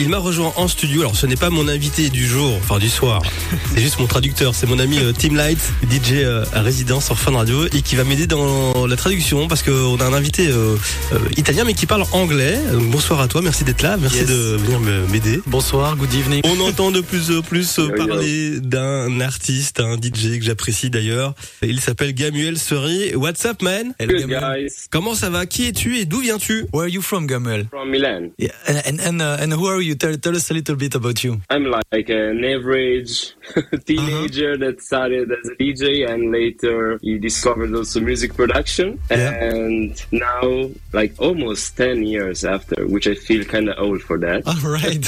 Il 0.00 0.08
m'a 0.10 0.18
rejoint 0.18 0.52
en 0.56 0.68
studio. 0.68 1.00
Alors, 1.00 1.16
ce 1.16 1.26
n'est 1.26 1.34
pas 1.36 1.50
mon 1.50 1.66
invité 1.66 2.08
du 2.08 2.24
jour, 2.24 2.56
enfin 2.62 2.78
du 2.78 2.88
soir. 2.88 3.20
C'est 3.74 3.80
juste 3.80 3.98
mon 3.98 4.06
traducteur. 4.06 4.54
C'est 4.54 4.68
mon 4.68 4.78
ami 4.78 4.98
euh, 5.00 5.12
Tim 5.12 5.34
Light, 5.34 5.58
DJ 5.90 6.12
euh, 6.22 6.44
à 6.52 6.62
résidence 6.62 7.06
sur 7.06 7.18
Fun 7.18 7.32
Radio, 7.32 7.66
et 7.66 7.82
qui 7.82 7.96
va 7.96 8.04
m'aider 8.04 8.28
dans 8.28 8.86
la 8.86 8.94
traduction 8.94 9.48
parce 9.48 9.64
qu'on 9.64 9.96
a 10.00 10.04
un 10.04 10.12
invité 10.12 10.46
euh, 10.48 10.76
euh, 11.12 11.18
italien 11.36 11.64
mais 11.64 11.74
qui 11.74 11.86
parle 11.86 12.04
anglais. 12.12 12.56
Donc, 12.72 12.84
bonsoir 12.90 13.20
à 13.20 13.26
toi. 13.26 13.42
Merci 13.42 13.64
d'être 13.64 13.82
là. 13.82 13.96
Merci 13.96 14.18
Yes. 14.18 14.26
de 14.28 14.56
venir 14.56 14.78
me- 14.78 15.06
m'aider. 15.08 15.40
Bonsoir, 15.46 15.96
good 15.96 16.14
evening. 16.14 16.42
On 16.44 16.60
entend 16.60 16.92
de 16.92 17.00
plus 17.00 17.36
en 17.36 17.42
plus 17.42 17.80
parler 17.96 18.60
d'un 18.60 19.20
artiste, 19.20 19.80
un 19.80 19.96
DJ 19.96 20.38
que 20.38 20.44
j'apprécie 20.44 20.90
d'ailleurs. 20.90 21.34
Il 21.62 21.80
s'appelle 21.80 22.14
Gamuel 22.14 22.56
Seri. 22.56 23.16
What's 23.16 23.44
up, 23.46 23.62
man? 23.62 23.94
Hello, 23.98 24.12
Good 24.16 24.28
Gamuel. 24.28 24.62
guys 24.68 24.74
Comment 24.90 25.14
ça 25.14 25.28
va? 25.28 25.44
Qui 25.46 25.66
es-tu 25.66 25.98
et 25.98 26.04
d'où 26.04 26.20
viens-tu? 26.20 26.66
Where 26.72 26.84
are 26.84 26.88
you 26.88 27.02
from, 27.02 27.26
Gamuel? 27.26 27.66
from 27.68 27.90
Milan. 27.90 28.30
Yeah, 28.38 28.50
and 28.68 29.00
and 29.04 29.20
uh, 29.20 29.36
and 29.42 29.52
who 29.52 29.66
are 29.66 29.82
you? 29.82 29.87
Tell 29.94 30.14
tell 30.16 30.36
us 30.36 30.50
a 30.50 30.54
little 30.54 30.76
bit 30.76 30.94
about 30.94 31.22
you. 31.24 31.40
I'm 31.50 31.64
like 31.64 32.08
an 32.08 32.44
average 32.44 33.34
teenager 33.86 34.56
that 34.56 34.82
started 34.82 35.30
as 35.30 35.48
a 35.48 35.54
DJ 35.54 36.08
and 36.08 36.32
later 36.32 36.98
he 37.02 37.18
discovered 37.18 37.74
also 37.74 38.00
music 38.00 38.34
production. 38.34 39.00
Yeah. 39.10 39.32
And 39.32 40.02
now, 40.12 40.70
like 40.92 41.14
almost 41.18 41.76
10 41.76 42.04
years 42.04 42.44
after, 42.44 42.86
which 42.86 43.06
I 43.06 43.14
feel 43.14 43.44
kind 43.44 43.68
of 43.68 43.78
old 43.78 44.02
for 44.02 44.18
that, 44.18 44.46
All 44.46 44.70
right. 44.70 45.04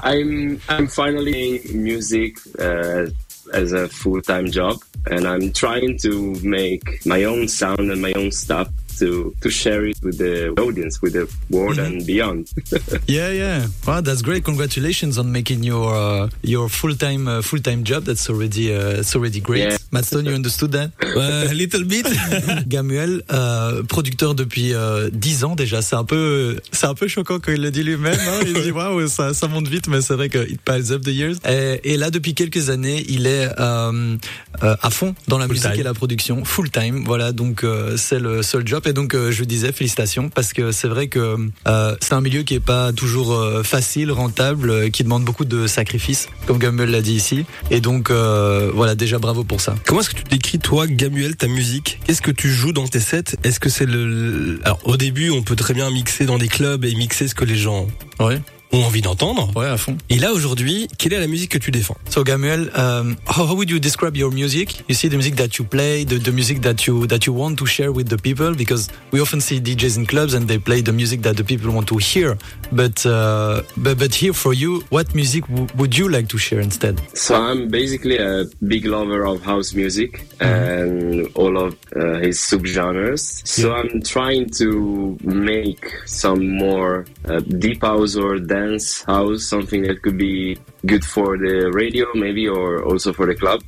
I'm 0.02 0.60
I'm 0.68 0.86
finally 0.86 1.38
doing 1.38 1.82
music 1.82 2.38
uh, 2.58 3.06
as 3.52 3.72
a 3.72 3.88
full 3.88 4.20
time 4.22 4.50
job, 4.50 4.78
and 5.06 5.26
I'm 5.26 5.52
trying 5.52 5.98
to 5.98 6.34
make 6.42 7.04
my 7.06 7.24
own 7.24 7.48
sound 7.48 7.90
and 7.90 8.00
my 8.00 8.12
own 8.12 8.30
stuff 8.32 8.68
to 8.98 9.34
to 9.40 9.50
share 9.50 9.84
it 9.86 9.98
with 10.02 10.18
the 10.18 10.50
audience, 10.60 11.00
with 11.02 11.12
the 11.14 11.26
world 11.50 11.78
and 11.78 12.04
beyond. 12.06 12.50
yeah, 13.06 13.30
yeah. 13.30 13.66
Wow, 13.86 14.00
that's 14.00 14.22
great. 14.22 14.44
Congratulations 14.44 15.18
on 15.18 15.30
making 15.32 15.62
your 15.64 15.94
uh, 15.94 16.28
your 16.42 16.68
full 16.68 16.94
time 16.94 17.28
uh, 17.28 17.42
full 17.42 17.60
time 17.60 17.84
job. 17.84 18.04
That's 18.04 18.28
already 18.30 18.74
uh, 18.74 19.00
it's 19.00 19.14
already 19.16 19.40
great. 19.40 19.68
Yeah. 19.70 19.76
Matt 19.90 20.04
Stone, 20.04 20.26
you 20.26 20.34
understood 20.34 20.72
that? 20.72 20.90
Euh, 21.18 21.52
little 21.52 21.84
bit. 21.84 22.06
Gamuel, 22.68 23.22
euh, 23.32 23.82
producteur 23.82 24.34
depuis 24.34 24.72
euh, 24.72 25.10
10 25.12 25.44
ans 25.44 25.56
déjà. 25.56 25.82
C'est 25.82 25.96
un 25.96 26.04
peu, 26.04 26.60
c'est 26.70 26.86
un 26.86 26.94
peu 26.94 27.08
choquant 27.08 27.40
quand 27.40 27.50
il 27.52 27.62
le 27.62 27.70
dit 27.70 27.82
lui-même. 27.82 28.14
Hein. 28.14 28.40
Il 28.46 28.62
dit 28.62 28.70
waouh, 28.70 29.08
ça, 29.08 29.34
ça 29.34 29.48
monte 29.48 29.66
vite, 29.66 29.88
mais 29.88 30.00
c'est 30.00 30.14
vrai 30.14 30.28
que 30.28 30.38
it 30.48 30.60
piles 30.64 30.92
up 30.92 31.02
the 31.02 31.08
years. 31.08 31.36
Et, 31.48 31.80
et 31.92 31.96
là, 31.96 32.10
depuis 32.10 32.34
quelques 32.34 32.70
années, 32.70 33.04
il 33.08 33.26
est 33.26 33.48
euh, 33.58 34.16
euh, 34.62 34.76
à 34.80 34.90
fond 34.90 35.14
dans 35.26 35.38
la 35.38 35.46
Full 35.46 35.54
musique 35.54 35.70
time. 35.72 35.80
et 35.80 35.84
la 35.84 35.94
production, 35.94 36.44
full 36.44 36.70
time. 36.70 37.04
Voilà, 37.04 37.32
donc 37.32 37.64
euh, 37.64 37.96
c'est 37.96 38.20
le 38.20 38.42
seul 38.42 38.66
job. 38.66 38.86
Et 38.88 38.94
donc 38.94 39.14
euh, 39.14 39.30
je 39.30 39.44
disais 39.44 39.70
félicitations 39.70 40.30
parce 40.30 40.54
que 40.54 40.72
c'est 40.72 40.88
vrai 40.88 41.08
que 41.08 41.36
euh, 41.66 41.96
c'est 42.00 42.14
un 42.14 42.22
milieu 42.22 42.42
qui 42.42 42.54
est 42.54 42.60
pas 42.60 42.90
toujours 42.90 43.34
euh, 43.34 43.62
facile, 43.62 44.10
rentable, 44.10 44.70
euh, 44.70 44.88
qui 44.88 45.04
demande 45.04 45.24
beaucoup 45.24 45.44
de 45.44 45.66
sacrifices, 45.66 46.30
comme 46.46 46.56
Gamuel 46.56 46.90
l'a 46.90 47.02
dit 47.02 47.12
ici. 47.12 47.44
Et 47.70 47.82
donc 47.82 48.10
voilà, 48.10 48.94
déjà 48.94 49.18
bravo 49.18 49.44
pour 49.44 49.60
ça. 49.60 49.74
Comment 49.84 50.00
est-ce 50.00 50.10
que 50.10 50.16
tu 50.16 50.24
décris 50.24 50.58
toi, 50.58 50.86
Gamuel, 50.86 51.36
ta 51.36 51.48
musique? 51.48 52.00
Qu'est-ce 52.04 52.22
que 52.22 52.30
tu 52.30 52.50
joues 52.50 52.72
dans 52.72 52.88
tes 52.88 53.00
sets? 53.00 53.36
Est-ce 53.44 53.60
que 53.60 53.68
c'est 53.68 53.84
le... 53.84 54.58
Alors 54.64 54.80
au 54.84 54.96
début, 54.96 55.28
on 55.30 55.42
peut 55.42 55.56
très 55.56 55.74
bien 55.74 55.90
mixer 55.90 56.24
dans 56.24 56.38
des 56.38 56.48
clubs 56.48 56.84
et 56.86 56.94
mixer 56.94 57.28
ce 57.28 57.34
que 57.34 57.44
les 57.44 57.56
gens 57.56 57.88
Ouais, 58.18 58.40
ont 58.72 58.82
envie 58.82 59.00
d'entendre. 59.00 59.50
ouais, 59.56 59.66
à 59.66 59.76
fond. 59.76 59.96
Et 60.10 60.18
là 60.18 60.32
aujourd'hui, 60.32 60.88
quelle 60.98 61.12
est 61.14 61.20
la 61.20 61.26
musique 61.26 61.50
que 61.52 61.58
tu 61.58 61.70
défends? 61.70 61.96
So 62.10 62.22
Gamuel, 62.22 62.70
um, 62.76 63.16
how, 63.26 63.46
how 63.46 63.54
would 63.54 63.70
you 63.70 63.78
describe 63.78 64.16
your 64.16 64.30
music? 64.30 64.84
You 64.88 64.94
see 64.94 65.08
the 65.08 65.14
music 65.14 65.36
that 65.36 65.58
you 65.58 65.64
play, 65.64 66.04
the, 66.04 66.18
the 66.18 66.30
music 66.32 66.60
that 66.60 66.86
you 66.86 67.06
that 67.06 67.26
you 67.26 67.32
want 67.32 67.56
to 67.56 67.66
share 67.66 67.92
with 67.92 68.08
the 68.08 68.18
people, 68.18 68.54
because 68.54 68.88
we 69.10 69.20
often 69.20 69.40
see 69.40 69.58
DJs 69.60 69.96
in 69.96 70.06
clubs 70.06 70.34
and 70.34 70.46
they 70.48 70.58
play 70.58 70.82
the 70.82 70.92
music 70.92 71.22
that 71.22 71.36
the 71.36 71.44
people 71.44 71.70
want 71.72 71.88
to 71.88 71.96
hear. 71.96 72.36
But 72.70 73.06
uh, 73.06 73.62
but 73.78 73.98
but 73.98 74.14
here 74.14 74.34
for 74.34 74.52
you, 74.52 74.82
what 74.90 75.14
music 75.14 75.46
w- 75.48 75.66
would 75.78 75.96
you 75.96 76.08
like 76.10 76.28
to 76.28 76.36
share 76.38 76.60
instead? 76.60 77.00
So 77.14 77.34
I'm 77.36 77.68
basically 77.68 78.18
a 78.18 78.44
big 78.66 78.84
lover 78.84 79.24
of 79.26 79.42
house 79.42 79.72
music 79.72 80.26
and 80.40 81.26
all 81.34 81.56
of 81.56 81.74
uh, 81.96 82.18
his 82.18 82.38
subgenres. 82.38 83.46
So 83.46 83.72
I'm 83.72 84.02
trying 84.02 84.50
to 84.58 85.16
make 85.24 85.90
some 86.04 86.46
more 86.58 87.06
uh, 87.26 87.40
deep 87.40 87.82
house 87.82 88.14
or 88.14 88.38
dance 88.38 88.57
house, 89.06 89.44
something 89.44 89.82
that 89.82 90.02
could 90.02 90.16
be 90.18 90.56
good 90.86 91.04
for 91.04 91.36
the 91.36 91.70
radio 91.72 92.06
maybe 92.14 92.46
or 92.48 92.82
also 92.84 93.12
for 93.12 93.26
the 93.26 93.34
club. 93.34 93.62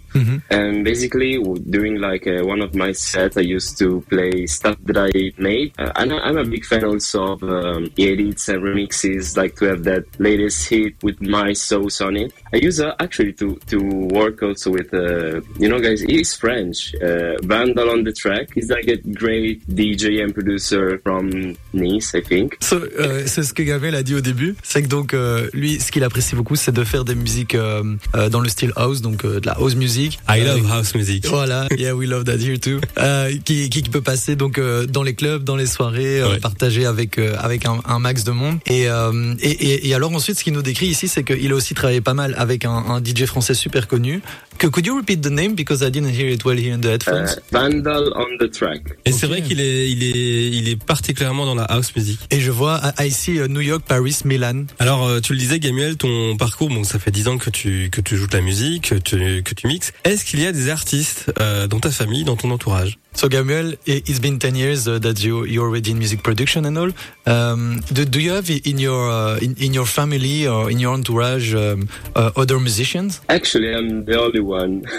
And 0.51 0.85
basically 0.85 1.39
during 1.69 1.97
like 2.01 2.27
uh, 2.27 2.45
one 2.45 2.61
of 2.61 2.75
my 2.75 2.93
sets, 2.93 3.37
I 3.37 3.43
used 3.43 3.79
to 3.79 4.01
play 4.09 4.47
stuff 4.47 4.77
that 4.85 4.97
I 4.97 5.11
made. 5.41 5.73
Uh, 5.79 5.93
and 5.97 6.13
I- 6.13 6.19
I'm 6.31 6.37
a 6.39 6.45
big 6.45 6.65
fan 6.65 6.85
also 6.85 7.33
of 7.35 7.43
um, 7.43 7.91
edits 7.99 8.49
and 8.49 8.63
remixes, 8.63 9.37
like 9.37 9.57
to 9.57 9.67
have 9.67 9.85
that 9.85 10.05
latest 10.19 10.69
hit 10.69 10.95
with 11.03 11.21
my 11.21 11.53
sauce 11.53 12.01
on 12.01 12.17
it. 12.17 12.33
I 12.53 12.57
use 12.59 12.81
uh, 12.81 12.95
actually 13.01 13.33
to 13.35 13.57
to 13.69 13.79
work 14.13 14.43
also 14.43 14.71
with 14.71 14.93
uh, 14.93 15.41
you 15.59 15.69
know 15.69 15.79
guys. 15.81 16.01
He's 16.03 16.35
French. 16.37 16.95
Uh, 16.97 17.37
Vandal 17.43 17.91
on 17.91 18.05
the 18.05 18.13
track. 18.13 18.49
He's 18.55 18.71
like 18.71 18.89
a 18.89 18.97
great 19.15 19.67
DJ 19.69 20.23
and 20.23 20.35
producer 20.35 20.99
from 21.05 21.55
Nice, 21.73 22.15
I 22.15 22.21
think. 22.23 22.57
So, 22.61 22.81
c'est 23.27 23.43
ce 23.43 23.53
que 23.53 23.63
Gabriel 23.63 23.95
a 23.95 24.03
dit 24.03 24.15
au 24.15 24.21
début. 24.21 24.55
C'est 24.63 24.80
que 24.83 24.89
donc 24.89 25.15
euh, 25.15 25.49
lui, 25.53 25.79
ce 25.81 25.91
qu'il 25.93 26.05
apprécie 26.05 26.35
beaucoup, 26.35 26.57
c'est 26.57 26.73
de 26.73 26.85
faire 26.85 27.05
des 27.05 27.15
musiques 27.15 27.55
euh, 27.55 27.83
euh, 28.15 28.29
dans 28.29 28.41
le 28.41 28.49
style 28.49 28.73
house, 28.77 29.01
donc 29.01 29.25
euh, 29.25 29.41
de 29.41 29.47
la 29.47 29.53
house 29.53 29.75
music. 29.75 30.19
I 30.29 30.41
Euh, 30.41 30.57
love 30.57 30.71
house 30.71 30.95
music. 30.95 31.27
Voilà, 31.29 31.67
yeah, 31.77 31.95
we 31.95 32.09
love 32.09 32.25
that 32.25 32.37
here 32.39 32.59
too. 32.59 32.81
Euh, 32.99 33.31
qui, 33.45 33.69
qui, 33.71 33.83
qui 33.83 33.91
peut 33.91 34.01
passer 34.01 34.37
donc 34.37 34.59
euh, 34.59 34.87
dans 34.87 35.03
les 35.03 35.15
clubs, 35.15 35.45
dans 35.45 35.57
les 35.57 35.67
soirées, 35.67 36.21
euh, 36.21 36.31
Ouais. 36.31 36.39
partagé 36.41 36.87
avec 36.87 37.19
euh, 37.19 37.35
avec 37.39 37.67
un, 37.67 37.81
un 37.87 37.99
max 37.99 38.25
de 38.25 38.31
monde. 38.33 38.59
Et, 38.67 38.89
euh, 38.89 39.35
et, 39.41 39.51
et, 39.51 39.89
et 39.89 39.95
alors 39.95 40.13
ensuite, 40.15 40.39
ce 40.39 40.45
qu'il 40.45 40.53
nous 40.53 40.63
décrit 40.63 40.87
ici, 40.87 41.09
c'est 41.09 41.25
qu'il 41.25 41.51
a 41.53 41.55
aussi 41.55 41.75
travaillé 41.75 42.01
pas 42.01 42.15
mal 42.15 42.35
avec 42.39 42.65
un, 42.65 42.71
un 42.73 43.03
DJ 43.03 43.25
français 43.27 43.55
super 43.55 43.89
connu. 43.89 44.23
Que 44.59 44.67
could 44.67 44.85
you 44.87 44.95
repeat 44.97 45.23
the 45.23 45.31
name? 45.31 45.55
Because 45.55 45.81
I 45.83 45.91
didn't 45.91 46.11
hear 46.15 46.29
it 46.29 46.45
well 46.45 46.59
here 46.59 46.75
in 46.75 46.81
the 46.81 46.87
Uh, 46.87 46.91
headphones. 46.93 47.41
Vandal 47.51 48.13
on 48.15 48.37
the 48.39 48.51
track. 48.51 48.83
Et 49.07 49.13
c'est 49.13 49.27
vrai 49.27 49.41
qu'il 49.43 49.61
est, 49.61 49.91
il 49.91 50.03
est, 50.05 50.51
il 50.51 50.69
est 50.69 50.77
particulièrement 50.85 51.47
dans 51.47 51.55
la 51.55 51.65
house 51.65 51.95
music. 51.97 52.19
Et 52.31 52.41
je 52.41 52.51
vois 52.51 52.81
I, 52.99 53.07
I 53.07 53.11
see 53.11 53.39
euh, 53.39 53.49
New 53.49 53.61
York, 53.63 53.83
Paris, 53.89 54.19
Milan. 54.27 54.65
Alors, 54.79 55.07
euh, 55.07 55.21
tu 55.21 55.33
le 55.33 55.39
disais, 55.39 55.59
Gamuel, 55.59 55.97
ton 55.97 56.37
parcours, 56.37 56.69
bon, 56.69 56.85
ça 56.85 56.99
fait 56.99 57.11
10 57.11 57.29
ans 57.29 57.39
que 57.39 57.51
tu, 57.51 57.91
que 57.91 58.01
tu 58.01 58.17
joues 58.17 58.27
de 58.27 58.37
la 58.37 58.43
musique, 58.43 58.91
que 58.91 58.95
tu, 58.95 59.43
que 59.43 59.55
tu 59.55 59.67
mixes. 59.67 59.93
Est-ce 60.05 60.25
qu'il 60.25 60.41
y 60.41 60.47
a 60.47 60.53
des 60.53 60.71
artistes 60.71 61.33
euh, 61.41 61.67
dans 61.67 61.81
ta 61.81 61.91
famille, 61.91 62.25
dans 62.25 62.37
ton 62.37 62.51
entourage? 62.51 62.99
So 63.13 63.29
Gabriel, 63.29 63.73
it's 63.87 64.21
been 64.21 64.39
10 64.39 64.55
years 64.55 64.87
uh, 64.89 64.99
that 65.01 65.23
you 65.23 65.45
you're 65.45 65.67
already 65.67 65.91
in 65.91 65.99
music 65.99 66.23
production 66.23 66.65
and 66.65 66.79
all. 66.79 66.91
Um, 67.27 67.81
do, 67.93 68.05
do 68.05 68.21
you 68.21 68.31
have 68.31 68.49
in 68.49 68.79
your 68.79 69.11
uh, 69.11 69.37
in, 69.39 69.57
in 69.59 69.75
your 69.75 69.85
family 69.85 70.47
or 70.47 70.71
in 70.71 70.79
your 70.79 70.95
entourage 70.95 71.53
um, 71.55 71.89
uh, 72.15 72.31
other 72.37 72.59
musicians? 72.61 73.21
Actually, 73.29 73.75
I'm 73.75 74.05
the 74.05 74.19
only 74.19 74.41
one. 74.41 74.85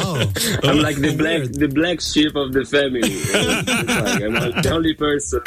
Oh, 0.00 0.20
I'm 0.62 0.78
like 0.80 0.96
the 0.96 1.14
black, 1.16 1.42
the 1.52 1.68
black 1.68 2.00
sheep 2.00 2.34
of 2.34 2.52
the 2.52 2.64
family. 2.64 3.02
I'm 4.22 4.62
the 4.62 4.70
only 4.72 4.94
person. 4.94 5.40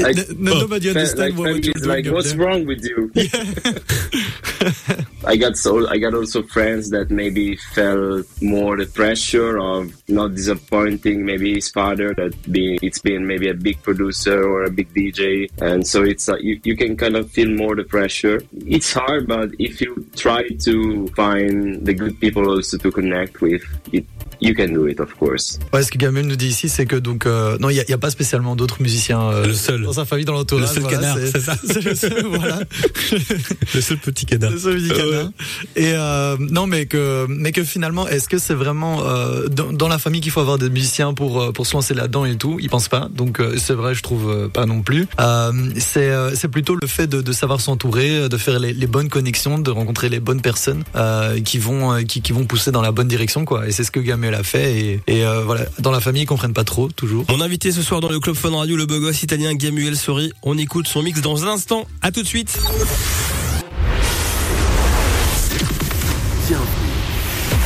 Like, 0.00 0.16
no, 0.38 0.60
nobody 0.60 0.92
fa- 0.92 1.00
understand 1.00 1.18
like 1.18 1.38
what, 1.38 1.64
you're 1.64 1.74
doing 1.74 1.88
like, 1.88 2.06
what's 2.06 2.32
there. 2.32 2.46
wrong 2.46 2.66
with 2.66 2.84
you? 2.84 3.10
I 5.26 5.36
got 5.36 5.56
so 5.56 5.88
I 5.88 5.98
got 5.98 6.14
also 6.14 6.42
friends 6.42 6.90
that 6.90 7.10
maybe 7.10 7.56
felt 7.74 8.26
more 8.40 8.76
the 8.76 8.86
pressure 8.86 9.58
of 9.58 9.92
not 10.08 10.34
disappointing 10.34 10.67
maybe 10.70 11.54
his 11.54 11.68
father 11.70 12.14
that 12.14 12.34
be 12.50 12.78
it's 12.82 12.98
been 12.98 13.26
maybe 13.26 13.48
a 13.48 13.54
big 13.54 13.82
producer 13.82 14.42
or 14.42 14.64
a 14.64 14.70
big 14.70 14.92
DJ 14.94 15.50
and 15.60 15.86
so 15.86 16.02
it's 16.02 16.28
like 16.28 16.42
you, 16.42 16.60
you 16.64 16.76
can 16.76 16.96
kind 16.96 17.16
of 17.16 17.30
feel 17.30 17.48
more 17.48 17.74
the 17.74 17.84
pressure. 17.84 18.42
It's 18.52 18.92
hard 18.92 19.26
but 19.26 19.50
if 19.58 19.80
you 19.80 20.06
try 20.16 20.48
to 20.48 21.08
find 21.08 21.84
the 21.86 21.94
good 21.94 22.20
people 22.20 22.48
also 22.48 22.78
to 22.78 22.90
connect 22.90 23.40
with 23.40 23.62
it 23.92 24.06
you 24.40 24.54
can 24.54 24.68
do 24.72 24.86
it 24.88 25.00
of 25.00 25.14
course. 25.14 25.58
Ouais, 25.72 25.82
ce 25.82 25.90
que 25.90 25.98
Gamel 25.98 26.26
nous 26.26 26.36
dit 26.36 26.48
ici, 26.48 26.68
c'est 26.68 26.86
que 26.86 26.96
donc 26.96 27.26
euh, 27.26 27.58
non, 27.58 27.70
il 27.70 27.76
y 27.76 27.92
a, 27.92 27.98
pas 27.98 28.10
spécialement 28.10 28.56
d'autres 28.56 28.80
musiciens 28.82 29.20
euh, 29.22 29.46
Le 29.46 29.52
seul. 29.54 29.82
dans 29.82 29.92
sa 29.92 30.04
famille, 30.04 30.24
dans 30.24 30.32
l'entourage. 30.34 30.68
Le 30.68 30.74
seul 30.74 30.82
voilà, 30.82 30.98
canard, 30.98 31.18
c'est 31.32 31.40
ça. 31.40 31.56
Le 31.84 31.94
seul, 31.94 32.26
voilà. 32.26 32.60
Le 33.74 33.80
seul 33.80 33.98
petit 33.98 34.26
canard. 34.26 34.50
Le 34.50 34.58
seul 34.58 34.76
petit 34.76 34.88
canard. 34.88 35.30
Et 35.76 35.92
euh, 35.94 36.36
non, 36.38 36.66
mais 36.66 36.86
que 36.86 37.26
mais 37.28 37.52
que 37.52 37.64
finalement, 37.64 38.06
est-ce 38.06 38.28
que 38.28 38.38
c'est 38.38 38.54
vraiment 38.54 39.02
euh, 39.04 39.48
dans, 39.48 39.72
dans 39.72 39.88
la 39.88 39.98
famille 39.98 40.20
qu'il 40.20 40.32
faut 40.32 40.40
avoir 40.40 40.58
des 40.58 40.70
musiciens 40.70 41.14
pour 41.14 41.52
pour 41.52 41.66
se 41.66 41.74
lancer 41.74 41.94
là-dedans 41.94 42.24
et 42.24 42.36
tout? 42.36 42.58
Ils 42.60 42.70
pensent 42.70 42.88
pas. 42.88 43.08
Donc 43.12 43.40
euh, 43.40 43.56
c'est 43.58 43.74
vrai, 43.74 43.94
je 43.94 44.02
trouve 44.02 44.30
euh, 44.30 44.48
pas 44.48 44.66
non 44.66 44.82
plus. 44.82 45.06
Euh, 45.20 45.52
c'est 45.78 46.10
euh, 46.10 46.34
c'est 46.34 46.48
plutôt 46.48 46.76
le 46.80 46.86
fait 46.86 47.06
de, 47.06 47.20
de 47.22 47.32
savoir 47.32 47.60
s'entourer, 47.60 48.28
de 48.28 48.36
faire 48.36 48.58
les, 48.58 48.72
les 48.72 48.86
bonnes 48.86 49.08
connexions, 49.08 49.58
de 49.58 49.70
rencontrer 49.70 50.08
les 50.08 50.20
bonnes 50.20 50.40
personnes 50.40 50.84
euh, 50.96 51.40
qui 51.40 51.58
vont 51.58 51.92
euh, 51.92 52.02
qui, 52.02 52.22
qui 52.22 52.32
vont 52.32 52.44
pousser 52.44 52.70
dans 52.70 52.82
la 52.82 52.92
bonne 52.92 53.08
direction, 53.08 53.44
quoi. 53.44 53.66
Et 53.66 53.72
c'est 53.72 53.84
ce 53.84 53.90
que 53.90 54.00
Gamel 54.00 54.27
a 54.34 54.42
fait. 54.42 54.78
Et, 54.78 55.00
et 55.06 55.24
euh, 55.24 55.42
voilà, 55.44 55.64
dans 55.78 55.90
la 55.90 56.00
famille, 56.00 56.22
ils 56.22 56.26
comprennent 56.26 56.52
pas 56.54 56.64
trop 56.64 56.88
toujours. 56.88 57.24
Mon 57.28 57.40
invité 57.40 57.72
ce 57.72 57.82
soir 57.82 58.00
dans 58.00 58.08
le 58.08 58.20
Club 58.20 58.36
Fun 58.36 58.56
Radio, 58.56 58.76
le 58.76 58.86
beau 58.86 58.98
gosse 59.00 59.22
italien 59.22 59.54
Gamuel 59.54 59.96
Sori. 59.96 60.32
On 60.42 60.56
écoute 60.58 60.86
son 60.88 61.02
mix 61.02 61.20
dans 61.20 61.44
un 61.44 61.48
instant. 61.48 61.86
À 62.02 62.10
tout 62.12 62.22
de 62.22 62.26
suite. 62.28 62.58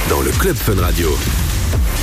dans 0.08 0.20
le 0.20 0.30
Club 0.32 0.56
Fun 0.56 0.80
Radio. 0.80 1.08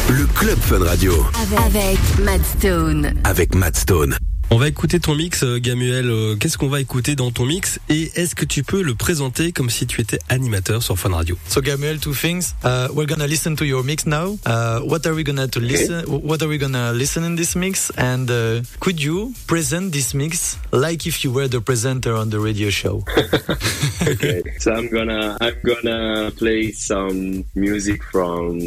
Le 0.09 0.25
Club 0.25 0.57
Fun 0.59 0.83
Radio 0.83 1.13
Avec, 1.41 1.59
avec 1.59 1.99
Matt 2.23 2.41
Stone. 2.57 3.13
avec 3.23 3.53
Matt 3.55 3.77
Stone. 3.77 4.17
On 4.51 4.57
va 4.57 4.67
écouter 4.67 4.99
ton 4.99 5.13
mix, 5.13 5.43
euh, 5.43 5.59
Gamuel. 5.59 6.09
Euh, 6.09 6.35
Qu'est-ce 6.35 6.57
qu'on 6.57 6.69
va 6.69 6.81
écouter 6.81 7.15
dans 7.15 7.29
ton 7.29 7.45
mix 7.45 7.79
Et 7.87 8.09
est-ce 8.15 8.33
que 8.33 8.45
tu 8.45 8.63
peux 8.63 8.81
le 8.81 8.95
présenter 8.95 9.51
comme 9.51 9.69
si 9.69 9.85
tu 9.85 10.01
étais 10.01 10.17
animateur 10.27 10.81
sur 10.81 10.97
Fun 10.97 11.13
Radio? 11.13 11.37
So 11.47 11.61
Gabriel, 11.61 11.99
two 11.99 12.15
things. 12.15 12.55
Uh, 12.63 12.87
we're 12.95 13.05
gonna 13.05 13.27
listen 13.27 13.55
to 13.55 13.63
your 13.63 13.83
mix 13.83 14.07
now. 14.07 14.39
Uh, 14.47 14.79
what 14.79 15.05
are 15.05 15.13
we 15.13 15.23
gonna 15.23 15.47
to 15.47 15.59
listen? 15.59 16.03
What 16.07 16.41
are 16.41 16.47
we 16.47 16.57
gonna 16.57 16.91
listen 16.93 17.23
in 17.23 17.35
this 17.35 17.55
mix? 17.55 17.91
And 17.95 18.31
uh, 18.31 18.61
could 18.79 18.99
you 18.99 19.33
present 19.45 19.91
this 19.93 20.15
mix 20.15 20.57
like 20.71 21.05
if 21.05 21.23
you 21.23 21.31
were 21.31 21.47
the 21.47 21.61
presenter 21.61 22.15
on 22.15 22.31
the 22.31 22.39
radio 22.39 22.71
show? 22.71 23.03
okay. 24.07 24.41
So 24.57 24.73
I'm 24.73 24.89
gonna 24.89 25.37
I'm 25.39 25.55
gonna 25.63 26.31
play 26.31 26.71
some 26.71 27.45
music 27.53 28.01
from 28.11 28.57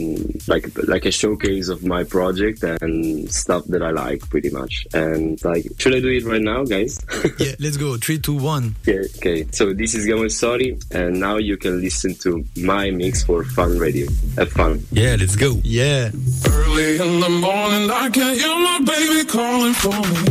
like 0.47 0.71
like 0.87 1.07
a 1.07 1.11
showcase 1.11 1.69
of 1.69 1.83
my 1.83 2.05
project 2.05 2.63
and 2.63 3.29
stuff 3.33 3.65
that 3.67 3.83
I 3.83 3.91
like 3.91 4.21
pretty 4.31 4.51
much. 4.51 4.87
And 4.95 5.43
like, 5.45 5.67
should 5.79 5.95
I 5.95 6.01
do 6.01 6.09
it 6.09 6.25
right 6.25 6.41
now, 6.41 6.65
guys? 6.65 7.01
yeah, 7.39 7.53
let's 7.59 7.77
go. 7.77 7.97
Three, 7.97 8.19
two, 8.19 8.35
one. 8.35 8.77
Yeah, 8.85 9.03
okay. 9.17 9.47
So 9.53 9.73
this 9.73 9.95
is 9.95 10.07
Gamal 10.07 10.31
Sorry, 10.31 10.79
and 10.91 11.21
now 11.21 11.37
you 11.37 11.57
can 11.57 11.81
listen 11.81 12.15
to 12.17 12.45
my 12.57 12.91
mix 12.91 13.23
for 13.25 13.45
Fun 13.45 13.79
Radio. 13.79 14.07
Have 14.37 14.51
fun. 14.53 14.85
Yeah, 14.91 15.17
let's 15.19 15.37
go. 15.37 15.61
Yeah. 15.63 16.11
Early 16.47 16.99
in 16.99 17.21
the 17.21 17.29
morning, 17.29 17.91
I 17.91 18.11
can 18.11 18.35
hear 18.35 18.57
my 18.57 18.79
baby 18.85 19.25
calling 19.29 19.75
for 19.75 19.91
me. 19.91 20.25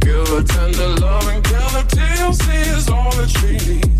Give 0.00 0.28
her 0.28 0.42
tender 0.42 0.88
love 1.00 1.28
and 1.28 1.44
tell 1.44 1.68
her 1.70 1.82
TLC 1.82 2.76
is 2.76 2.88
all 2.88 3.10
that 3.16 3.28
she 3.28 3.52
needs. 3.68 3.96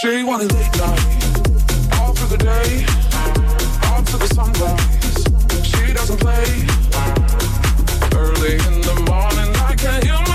She 0.00 0.22
wanted 0.24 0.52
late 0.52 0.76
night, 0.78 2.00
all 2.00 2.12
through 2.12 2.36
the 2.36 2.38
day, 2.38 3.01
She 4.12 5.92
doesn't 5.94 6.20
play. 6.20 6.44
Early 8.14 8.54
in 8.68 8.80
the 8.82 8.94
morning, 9.08 9.56
I 9.56 9.74
can 9.74 10.02
hear 10.02 10.20
my 10.26 10.31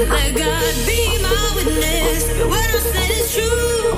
Let 0.00 0.36
God 0.36 0.74
be 0.86 1.18
my 1.22 1.52
witness. 1.56 2.24
What 2.46 2.68
I 2.76 2.80
said 2.80 3.10
is 3.12 3.34
true. 3.34 3.92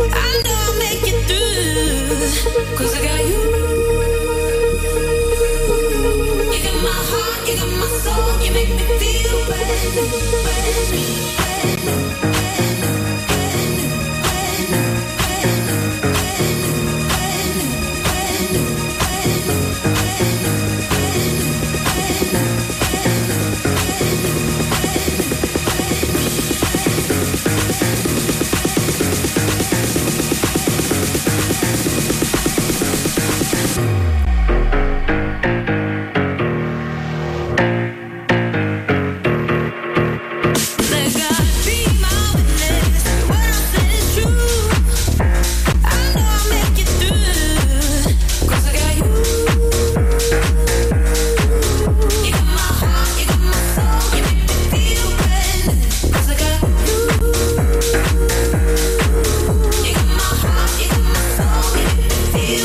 I 0.00 0.42
know 0.44 0.54
I'll 0.66 0.78
make 0.78 1.04
it 1.12 1.20
through. 1.28 2.76
Cause 2.78 2.94
I 2.96 3.02
got 3.04 3.20
you. 3.26 3.42
You 6.52 6.62
got 6.64 6.82
my 6.82 6.90
heart, 7.10 7.48
you 7.48 7.56
got 7.56 7.68
my 7.80 7.88
soul, 8.04 8.42
you 8.44 8.52
make 8.52 8.70
me 8.70 8.84
feel 9.00 9.46
brand 9.46 9.96
new, 9.96 11.41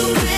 moving. 0.07 0.37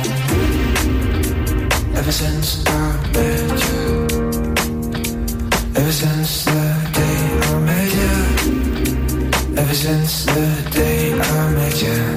Ever 2.01 2.11
since 2.11 2.65
I 2.65 2.71
met 3.13 3.61
you. 3.69 4.07
Ever 5.75 5.91
since 5.91 6.45
the 6.45 6.61
day 6.97 7.19
I 7.43 7.59
met 7.59 7.93
you. 7.99 9.55
Ever 9.55 9.75
since 9.75 10.25
the 10.25 10.69
day 10.71 11.13
I 11.13 11.51
met 11.53 11.81
you. 11.83 12.10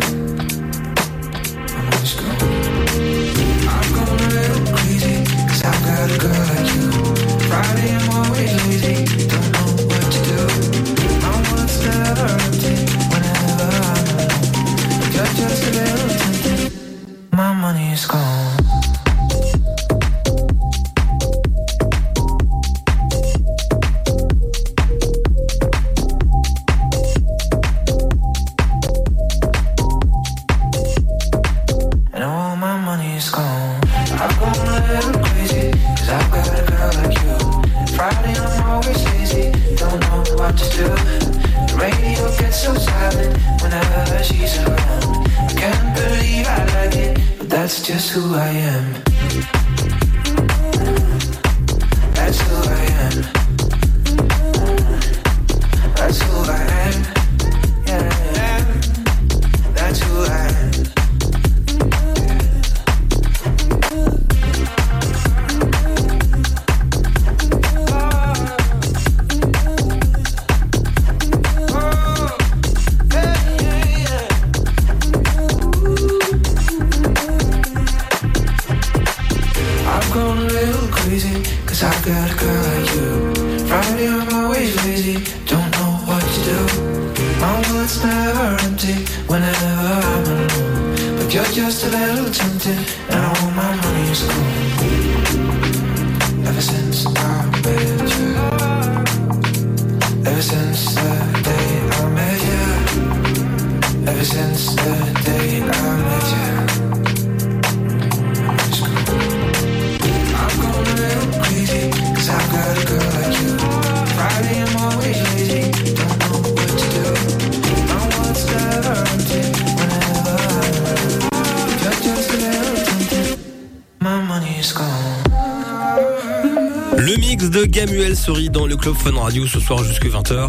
Samuel 127.94 128.16
Sori 128.16 128.50
dans 128.50 128.66
le 128.66 128.76
Club 128.76 128.96
Fun 128.96 129.12
Radio 129.12 129.46
ce 129.46 129.60
soir 129.60 129.84
jusqu'à 129.84 130.08
20h. 130.08 130.48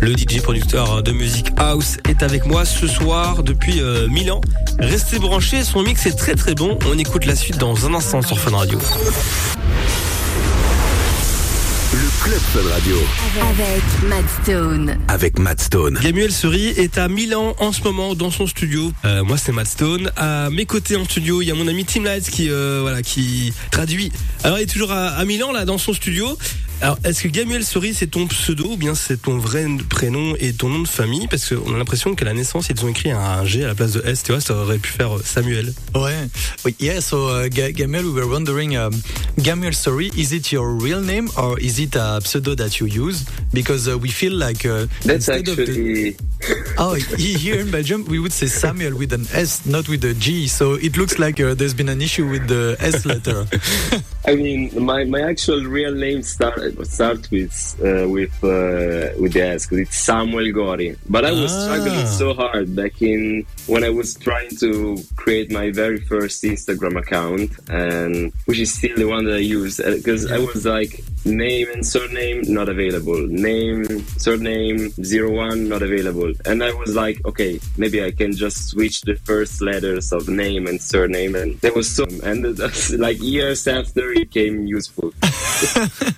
Le 0.00 0.12
DJ 0.16 0.40
producteur 0.40 1.02
de 1.02 1.12
musique 1.12 1.48
house 1.58 1.98
est 2.08 2.22
avec 2.22 2.46
moi 2.46 2.64
ce 2.64 2.86
soir 2.86 3.42
depuis 3.42 3.82
euh, 3.82 4.08
Milan. 4.08 4.40
Restez 4.78 5.18
branchés, 5.18 5.62
son 5.62 5.82
mix 5.82 6.06
est 6.06 6.16
très 6.16 6.34
très 6.34 6.54
bon. 6.54 6.78
On 6.86 6.96
écoute 6.96 7.26
la 7.26 7.36
suite 7.36 7.58
dans 7.58 7.84
un 7.84 7.92
instant 7.92 8.22
sur 8.22 8.38
Fun 8.38 8.56
Radio. 8.56 8.78
Club 12.24 12.38
Fun 12.38 12.66
Radio. 12.72 12.96
Avec, 13.50 13.60
avec 13.60 14.08
Matt 14.08 14.24
Stone. 14.42 14.98
Avec 15.08 15.38
Matt 15.38 15.60
Stone. 15.60 15.98
Gamuel 16.02 16.32
Seri 16.32 16.68
est 16.68 16.96
à 16.96 17.06
Milan 17.06 17.54
en 17.58 17.70
ce 17.70 17.82
moment 17.82 18.14
dans 18.14 18.30
son 18.30 18.46
studio. 18.46 18.90
Euh, 19.04 19.22
moi, 19.22 19.36
c'est 19.36 19.52
Matt 19.52 19.66
Stone. 19.66 20.10
À 20.16 20.48
mes 20.48 20.64
côtés 20.64 20.96
en 20.96 21.04
studio, 21.04 21.42
il 21.42 21.48
y 21.48 21.50
a 21.50 21.54
mon 21.54 21.68
ami 21.68 21.84
Tim 21.84 22.02
Lights 22.02 22.30
qui, 22.30 22.48
euh, 22.48 22.78
voilà, 22.80 23.02
qui 23.02 23.52
traduit. 23.70 24.10
Alors, 24.42 24.58
il 24.58 24.62
est 24.62 24.72
toujours 24.72 24.90
à 24.90 25.22
Milan, 25.26 25.52
là, 25.52 25.66
dans 25.66 25.76
son 25.76 25.92
studio. 25.92 26.38
Alors, 26.80 26.98
est-ce 27.04 27.22
que 27.22 27.28
Gamuel 27.28 27.64
Sori, 27.64 27.94
c'est 27.94 28.08
ton 28.08 28.26
pseudo 28.26 28.72
ou 28.72 28.76
bien 28.76 28.94
c'est 28.94 29.22
ton 29.22 29.38
vrai 29.38 29.64
prénom 29.88 30.34
et 30.38 30.52
ton 30.52 30.68
nom 30.68 30.80
de 30.80 30.88
famille? 30.88 31.26
Parce 31.28 31.48
qu'on 31.48 31.74
a 31.74 31.78
l'impression 31.78 32.14
qu'à 32.14 32.26
la 32.26 32.34
naissance, 32.34 32.68
ils 32.68 32.84
ont 32.84 32.88
écrit 32.88 33.10
un 33.10 33.44
G 33.46 33.64
à 33.64 33.68
la 33.68 33.74
place 33.74 33.92
de 33.92 34.02
S, 34.04 34.22
tu 34.22 34.32
vois, 34.32 34.40
ça 34.42 34.54
aurait 34.54 34.76
pu 34.78 34.90
faire 34.90 35.16
euh, 35.16 35.22
Samuel. 35.24 35.72
Ouais. 35.94 36.12
Oui, 36.66 36.74
yeah, 36.80 37.00
so 37.00 37.30
uh, 37.30 37.48
Ga- 37.48 37.72
Gamel, 37.72 38.04
we 38.04 38.12
were 38.12 38.28
wondering, 38.28 38.76
um, 38.76 38.92
Gamel, 39.38 39.72
sorry, 39.72 40.10
is 40.16 40.34
it 40.34 40.52
your 40.52 40.74
real 40.78 41.00
name 41.00 41.28
or 41.38 41.58
is 41.58 41.78
it 41.80 41.96
a 41.96 42.20
pseudo 42.22 42.54
that 42.54 42.78
you 42.80 42.86
use? 42.86 43.24
Because 43.54 43.88
uh, 43.88 43.96
we 43.96 44.10
feel 44.10 44.34
like 44.34 44.66
uh, 44.66 44.86
That's 45.04 45.28
instead 45.28 45.48
of 45.48 45.56
the- 45.56 45.62
actually 45.62 46.16
oh, 46.78 46.94
here 47.16 47.60
in 47.60 47.70
Belgium, 47.70 48.04
we 48.06 48.18
would 48.18 48.32
say 48.32 48.46
Samuel 48.46 48.96
with 48.96 49.12
an 49.12 49.26
S, 49.32 49.64
not 49.66 49.88
with 49.88 50.04
a 50.04 50.14
G. 50.14 50.46
So 50.48 50.74
it 50.74 50.96
looks 50.96 51.18
like 51.18 51.40
uh, 51.40 51.54
there's 51.54 51.74
been 51.74 51.88
an 51.88 52.00
issue 52.02 52.28
with 52.28 52.48
the 52.48 52.76
S 52.80 53.04
letter. 53.06 53.46
I 54.26 54.34
mean, 54.34 54.70
my, 54.84 55.04
my 55.04 55.20
actual 55.20 55.62
real 55.64 55.94
name 55.94 56.22
start 56.22 56.60
start 56.86 57.30
with 57.30 57.54
uh, 57.80 58.08
with 58.08 58.32
uh, 58.42 59.12
with 59.20 59.32
the 59.34 59.42
S 59.42 59.66
because 59.66 59.78
it's 59.80 59.96
Samuel 59.96 60.52
Gori. 60.52 60.96
But 61.08 61.24
I 61.24 61.32
was 61.32 61.52
Ah. 61.52 61.64
struggling 61.64 62.06
so 62.06 62.34
hard 62.34 62.74
back 62.74 63.00
in 63.02 63.46
when 63.66 63.84
I 63.84 63.90
was 63.90 64.14
trying 64.14 64.50
to 64.60 64.96
create 65.16 65.50
my 65.52 65.70
very 65.70 66.00
first 66.00 66.42
Instagram 66.44 66.98
account, 66.98 67.50
and 67.68 68.32
which 68.46 68.58
is 68.58 68.72
still 68.72 68.96
the 68.96 69.04
one 69.06 69.24
that 69.26 69.34
I 69.34 69.38
use 69.60 69.76
because 69.78 70.30
I 70.30 70.38
was 70.38 70.64
like 70.66 71.02
name 71.24 71.68
and 71.74 71.86
surname 71.86 72.42
not 72.46 72.68
available, 72.68 73.26
name 73.26 73.84
surname 74.18 74.90
zero 75.02 75.30
one 75.30 75.68
not 75.68 75.82
available, 75.82 76.32
and 76.44 76.62
I 76.62 76.72
was 76.72 76.94
like, 76.94 77.24
okay, 77.26 77.60
maybe 77.76 78.02
I 78.02 78.10
can 78.10 78.32
just 78.32 78.68
switch 78.68 79.02
the 79.02 79.16
first 79.24 79.60
letters 79.60 80.12
of 80.12 80.28
name 80.28 80.66
and 80.66 80.80
surname, 80.80 81.34
and 81.34 81.58
there 81.60 81.72
was 81.72 81.88
so 81.88 82.06
and 82.22 82.58
like 82.98 83.22
years 83.22 83.66
after 83.66 84.12
it 84.12 84.30
became 84.30 84.66
useful. 84.66 85.12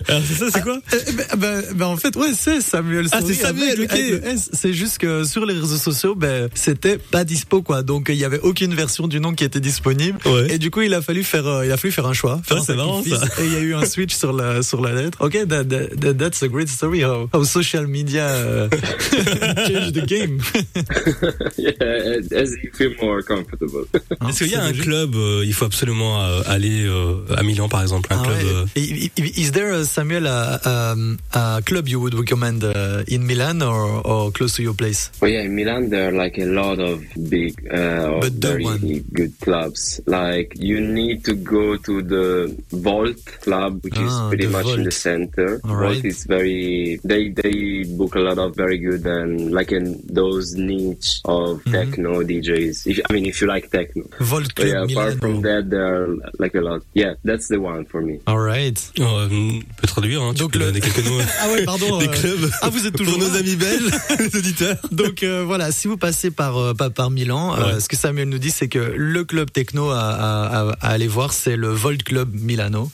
Alors, 0.07 0.21
c'est 0.27 0.33
ça, 0.33 0.45
c'est 0.51 0.61
quoi? 0.61 0.79
Eh 0.91 1.11
ben, 1.11 1.25
ben, 1.37 1.63
ben, 1.75 1.85
en 1.85 1.97
fait, 1.97 2.15
ouais, 2.15 2.33
c'est 2.33 2.61
Samuel. 2.61 3.07
Ah, 3.11 3.19
c'est 3.25 3.33
Samuel, 3.33 3.87
avec, 3.89 3.91
ok. 3.91 4.39
C'est 4.53 4.73
juste 4.73 4.97
que 4.97 5.23
sur 5.23 5.45
les 5.45 5.53
réseaux 5.53 5.77
sociaux, 5.77 6.15
ben, 6.15 6.49
c'était 6.53 6.97
pas 6.97 7.23
dispo, 7.23 7.61
quoi. 7.61 7.83
Donc, 7.83 8.07
il 8.09 8.15
y 8.15 8.25
avait 8.25 8.39
aucune 8.39 8.73
version 8.73 9.07
du 9.07 9.19
nom 9.19 9.33
qui 9.33 9.43
était 9.43 9.59
disponible. 9.59 10.17
Ouais. 10.25 10.53
Et 10.53 10.57
du 10.57 10.71
coup, 10.71 10.81
il 10.81 10.93
a 10.93 11.01
fallu 11.01 11.23
faire, 11.23 11.47
euh, 11.47 11.65
il 11.65 11.71
a 11.71 11.77
fallu 11.77 11.91
faire 11.91 12.07
un 12.07 12.13
choix. 12.13 12.41
faire 12.43 12.57
Ouais, 12.57 12.61
un 12.61 12.65
c'est 12.65 12.75
marrant, 12.75 13.03
ça. 13.03 13.23
Et 13.41 13.45
il 13.45 13.53
y 13.53 13.55
a 13.55 13.59
eu 13.59 13.73
un 13.75 13.85
switch 13.85 14.15
sur 14.15 14.33
la, 14.33 14.61
sur 14.63 14.81
la 14.81 14.91
lettre. 15.01 15.17
Ok, 15.21 15.33
that, 15.47 15.69
that, 15.69 15.89
that- 16.01 16.17
that's 16.17 16.41
a 16.43 16.47
great 16.47 16.69
story. 16.69 17.01
How, 17.01 17.27
how 17.33 17.43
social 17.43 17.85
media 17.87 18.25
uh, 18.27 18.69
changed 19.67 19.93
the 19.93 20.05
game. 20.05 20.39
yeah, 21.57 22.39
as 22.39 22.51
you 22.63 22.71
feel 22.73 22.93
more 23.01 23.21
comfortable. 23.21 23.85
Est-ce 24.27 24.43
qu'il 24.43 24.51
y 24.51 24.55
a 24.55 24.63
un 24.63 24.73
club, 24.73 25.15
euh, 25.15 25.43
il 25.45 25.53
faut 25.53 25.65
absolument 25.65 26.21
euh, 26.23 26.41
aller 26.47 26.85
euh, 26.87 27.23
à 27.35 27.43
Milan 27.43 27.69
par 27.69 27.81
exemple, 27.81 28.11
un 28.13 28.17
Ah 28.19 28.23
club. 28.25 28.37
ouais. 28.37 28.71
euh, 28.77 29.37
Is 29.37 29.51
there, 29.51 29.73
uh, 29.73 29.83
Samuel, 29.85 30.27
a, 30.27 30.59
um, 30.65 31.17
a 31.33 31.61
club 31.65 31.87
you 31.87 31.99
would 31.99 32.13
recommend 32.13 32.63
uh, 32.63 33.03
in 33.07 33.19
Milan 33.25 33.61
or, 33.61 34.01
or 34.05 34.31
close 34.31 34.53
to 34.55 34.63
your 34.63 34.73
place? 34.73 35.11
But 35.19 35.31
yeah, 35.31 35.41
in 35.43 35.55
Milan 35.55 35.89
there 35.89 36.09
are 36.09 36.11
like 36.11 36.37
a 36.37 36.45
lot 36.45 36.79
of 36.79 37.01
big, 37.29 37.53
uh, 37.71 38.19
But 38.19 38.33
very 38.33 38.63
one- 38.63 39.03
good 39.13 39.33
clubs. 39.41 40.01
Like 40.05 40.53
you 40.57 40.79
need 40.81 41.23
to 41.25 41.33
go 41.35 41.77
to 41.77 42.01
the 42.01 42.55
Vault 42.71 43.17
Club, 43.41 43.83
which 43.83 43.95
Ah, 43.97 44.05
is 44.05 44.29
pretty 44.29 44.47
much 44.47 44.65
in 44.67 44.83
Vault. 44.83 44.86
The 44.87 44.91
center. 44.95 45.59
All 45.67 45.75
right. 45.75 45.99
is 46.05 46.23
very. 46.25 46.99
They 47.03 47.29
they 47.35 47.83
book 47.99 48.15
a 48.15 48.23
lot 48.23 48.37
of 48.39 48.55
very 48.55 48.77
good 48.79 49.03
and 49.05 49.51
like 49.51 49.71
in 49.75 49.99
those 50.07 50.55
niche 50.55 51.19
of 51.25 51.59
Mm-hmm. 51.67 51.71
techno 51.73 52.11
DJs. 52.23 52.75
If, 52.87 52.95
I 53.09 53.13
mean, 53.13 53.25
if 53.25 53.41
you 53.41 53.47
like 53.47 53.69
techno. 53.71 54.03
Volt 54.19 54.51
yeah, 54.59 54.83
apart 54.85 55.19
from 55.19 55.41
that, 55.41 55.69
there 55.69 55.85
are 56.03 56.07
like 56.39 56.55
a 56.55 56.61
lot. 56.61 56.81
Yeah, 56.93 57.13
that's 57.23 57.47
the 57.49 57.59
one 57.59 57.83
for 57.85 58.01
me. 58.01 58.19
All 58.27 58.39
right. 58.39 58.77
euh, 58.99 59.27
on 59.27 59.61
peut 59.81 59.87
traduire, 59.87 60.21
hein, 60.21 60.33
tu 60.33 60.41
Donc 60.43 60.53
peux 60.53 60.59
le- 60.59 60.65
donner 60.71 60.81
quelques 60.81 61.03
mots. 61.07 61.21
Ah 61.41 61.51
ouais, 61.51 61.65
pardon. 61.65 61.97
Des 62.03 62.07
euh, 62.07 62.11
clubs. 62.11 62.49
Ah, 62.61 62.69
vous 62.69 62.85
êtes 62.87 62.95
toujours 62.95 63.17
pour 63.17 63.27
nos 63.27 63.35
amis 63.35 63.55
belges, 63.55 63.89
les 64.19 64.35
auditeurs. 64.37 64.77
Donc 64.91 65.23
euh, 65.23 65.43
voilà, 65.45 65.71
si 65.71 65.87
vous 65.87 65.97
passez 65.97 66.31
par 66.31 66.57
euh, 66.57 66.73
par, 66.73 66.91
par 66.91 67.09
Milan, 67.09 67.55
euh, 67.57 67.79
ce 67.79 67.87
que 67.89 67.95
Samuel 67.95 68.29
nous 68.29 68.37
dit, 68.39 68.51
c'est 68.51 68.67
que 68.69 68.79
le 68.95 69.23
club 69.25 69.51
techno 69.51 69.89
à, 69.89 69.99
à, 69.99 70.59
à- 70.69 70.75
à 70.81 70.87
aller 70.89 71.07
voir, 71.07 71.33
c'est 71.33 71.55
le 71.55 71.69
Volt 71.69 72.03
Club 72.03 72.29
Milano. 72.33 72.89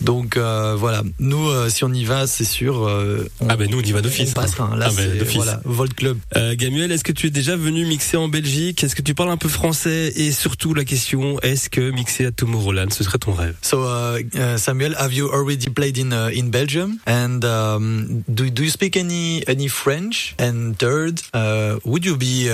Donc 0.00 0.36
euh, 0.36 0.74
voilà, 0.76 1.02
nous, 1.20 1.35
euh, 1.48 1.68
si 1.68 1.84
on 1.84 1.92
y 1.92 2.04
va, 2.04 2.26
c'est 2.26 2.44
sûr. 2.44 2.86
euh, 2.86 3.28
on, 3.40 3.48
Ah 3.48 3.56
ben 3.56 3.68
nous 3.70 3.78
on 3.78 3.82
y 3.82 3.92
va 3.92 4.00
d'office. 4.02 4.30
on 4.30 4.32
passera. 4.40 4.70
hein. 4.72 4.76
Là, 4.76 4.88
Ah 4.90 5.18
d'office. 5.18 5.36
voilà, 5.36 5.60
Volt 5.64 5.94
Club. 5.94 6.18
Euh, 6.36 6.54
Gamuel, 6.56 6.90
est-ce 6.92 7.04
que 7.04 7.12
tu 7.12 7.26
es 7.26 7.30
déjà 7.30 7.56
venu 7.56 7.84
mixer 7.86 8.16
en 8.16 8.28
Belgique? 8.28 8.82
Est-ce 8.84 8.94
que 8.96 9.02
tu 9.02 9.14
parles 9.14 9.30
un 9.30 9.36
peu 9.36 9.48
français? 9.48 10.12
Et 10.16 10.32
surtout 10.32 10.74
la 10.74 10.84
question, 10.84 11.38
est-ce 11.40 11.68
que 11.70 11.90
mixer 11.90 12.26
à 12.26 12.30
Tomorrowland, 12.32 12.92
ce 12.92 13.04
serait 13.04 13.18
ton 13.18 13.32
rêve? 13.32 13.54
So 13.62 13.84
uh, 13.84 14.18
uh, 14.34 14.56
Samuel, 14.58 14.94
have 14.98 15.12
you 15.12 15.28
already 15.32 15.68
played 15.70 15.98
in 15.98 16.12
uh, 16.12 16.30
in 16.36 16.48
Belgium? 16.50 16.98
And 17.06 17.40
um, 17.44 18.22
do 18.28 18.48
do 18.50 18.62
you 18.62 18.70
speak 18.70 18.96
any 18.96 19.42
any 19.48 19.68
French? 19.68 20.34
And 20.38 20.74
third, 20.78 21.20
uh, 21.34 21.78
would 21.84 22.04
you 22.04 22.16
be 22.16 22.48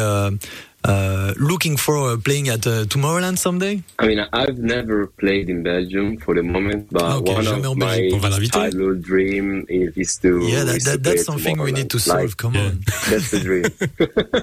uh, 0.84 0.92
uh, 0.92 1.34
looking 1.38 1.76
for 1.76 1.96
uh, 2.10 2.16
playing 2.16 2.48
at 2.48 2.66
uh, 2.66 2.84
Tomorrowland 2.84 3.38
someday? 3.38 3.82
I 3.98 4.06
mean, 4.06 4.20
I've 4.32 4.58
never 4.58 5.06
played 5.06 5.48
in 5.48 5.62
Belgium 5.62 6.16
for 6.18 6.34
the 6.34 6.42
moment, 6.42 6.88
but 6.90 7.02
Okay, 7.02 7.34
one 7.34 7.46
of 7.46 7.78
Belgique. 7.78 8.14
On 8.14 8.20
va 8.20 8.30
my 8.30 8.44
childhood 8.46 9.02
dream 9.02 9.66
is, 9.68 9.96
is 9.96 10.16
to. 10.18 10.40
Yeah, 10.42 10.64
that, 10.64 10.76
is 10.76 10.84
that, 10.84 11.02
that's 11.02 11.24
something 11.24 11.58
we 11.58 11.72
need 11.72 11.90
to 11.90 11.98
solve. 11.98 12.36
Come 12.36 12.54
yeah. 12.54 12.66
on. 12.66 12.80
That's 13.10 13.30
the 13.30 13.40
dream. 13.40 13.64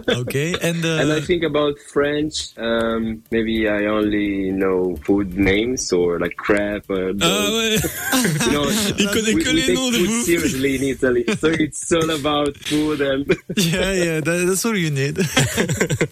Okay, 0.19 0.53
and, 0.61 0.83
uh, 0.83 0.99
and 1.01 1.11
I 1.11 1.21
think 1.21 1.43
about 1.43 1.77
French. 1.79 2.57
Um, 2.57 3.23
maybe 3.31 3.67
I 3.69 3.85
only 3.85 4.51
know 4.51 4.95
food 5.03 5.37
names 5.37 5.91
or 5.93 6.19
like 6.19 6.35
crap. 6.35 6.89
Or 6.89 7.13
Ah 7.21 7.47
ouais 7.55 7.79
you 8.45 8.51
know, 8.51 8.65
Il 8.97 9.07
connaît 9.07 9.33
we, 9.33 9.43
que 9.43 9.49
we 9.49 9.55
les 9.55 9.65
take 9.67 9.75
noms 9.75 9.91
de 9.91 9.97
food 9.97 10.07
bouffe. 10.07 10.25
seriously 10.25 10.75
in 10.75 10.83
Italy, 10.83 11.25
so 11.39 11.47
it's 11.47 11.91
all 11.91 12.09
about 12.09 12.57
food 12.57 13.01
and. 13.01 13.25
yeah, 13.57 13.91
yeah, 13.93 14.19
that, 14.19 14.45
that's 14.47 14.65
all 14.65 14.75
you 14.77 14.91
need. 14.91 15.17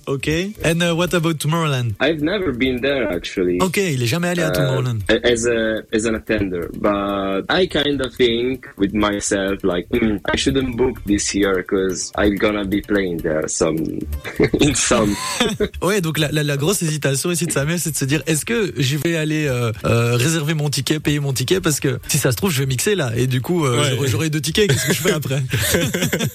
okay, 0.08 0.17
and 0.64 0.82
uh, 0.82 0.96
what 0.96 1.14
about 1.14 1.38
Tomorrowland? 1.38 1.94
I've 2.00 2.22
never 2.22 2.52
been 2.52 2.82
there 2.82 3.08
actually. 3.14 3.60
Ok, 3.62 3.78
il 3.78 4.02
est 4.02 4.08
jamais 4.08 4.30
allé 4.30 4.42
à 4.44 4.50
uh, 4.50 4.52
Tomorrowland. 4.54 5.00
as 5.24 5.46
a 5.48 5.84
as 5.94 6.06
an 6.06 6.16
attender, 6.16 6.70
but 6.80 7.46
I 7.50 7.68
kind 7.68 8.02
of 8.02 8.14
think 8.16 8.66
with 8.78 8.94
myself 8.94 9.64
like 9.64 9.88
"Hmm, 9.92 10.18
I 10.34 10.38
shouldn't 10.38 10.76
book 10.78 10.98
this 11.06 11.34
year 11.36 11.56
because 11.58 12.12
I'm 12.18 12.36
gonna 12.38 12.66
be 12.66 12.82
playing 12.82 13.18
there 13.22 13.48
some 13.48 13.78
in 14.60 14.76
some. 14.76 15.16
Ouais, 15.82 16.02
donc 16.02 16.18
la, 16.18 16.30
la, 16.32 16.44
la 16.44 16.58
grosse 16.58 16.82
hésitation 16.82 17.32
ici 17.32 17.46
de 17.46 17.52
Samuel, 17.52 17.80
c'est 17.80 17.92
de 17.92 17.98
se 17.98 18.06
dire 18.06 18.22
est-ce 18.28 18.46
que 18.46 18.74
je 18.78 18.98
vais 18.98 19.16
aller 19.16 19.48
euh, 19.48 19.72
euh, 19.86 20.16
réserver 20.16 20.54
mon 20.54 20.70
ticket, 20.70 21.00
payer 21.00 21.20
mon 21.20 21.34
ticket? 21.34 21.62
Parce 21.62 21.80
que 21.80 22.00
si 22.08 22.18
ça 22.18 22.32
se 22.32 22.38
trouve 22.38 22.52
je 22.52 22.60
vais 22.60 22.66
mixer 22.66 22.96
là 22.96 23.12
et 23.16 23.28
du 23.28 23.42
coup 23.42 23.66
euh, 23.66 23.78
Ouais. 24.00 24.08
j'aurai- 24.08 24.30
deux 24.30 24.42
tickets. 24.42 24.68
Qu'est-ce 24.70 24.88
que 24.88 24.94
je 24.94 25.02
fais 25.02 25.12
après? 25.12 25.42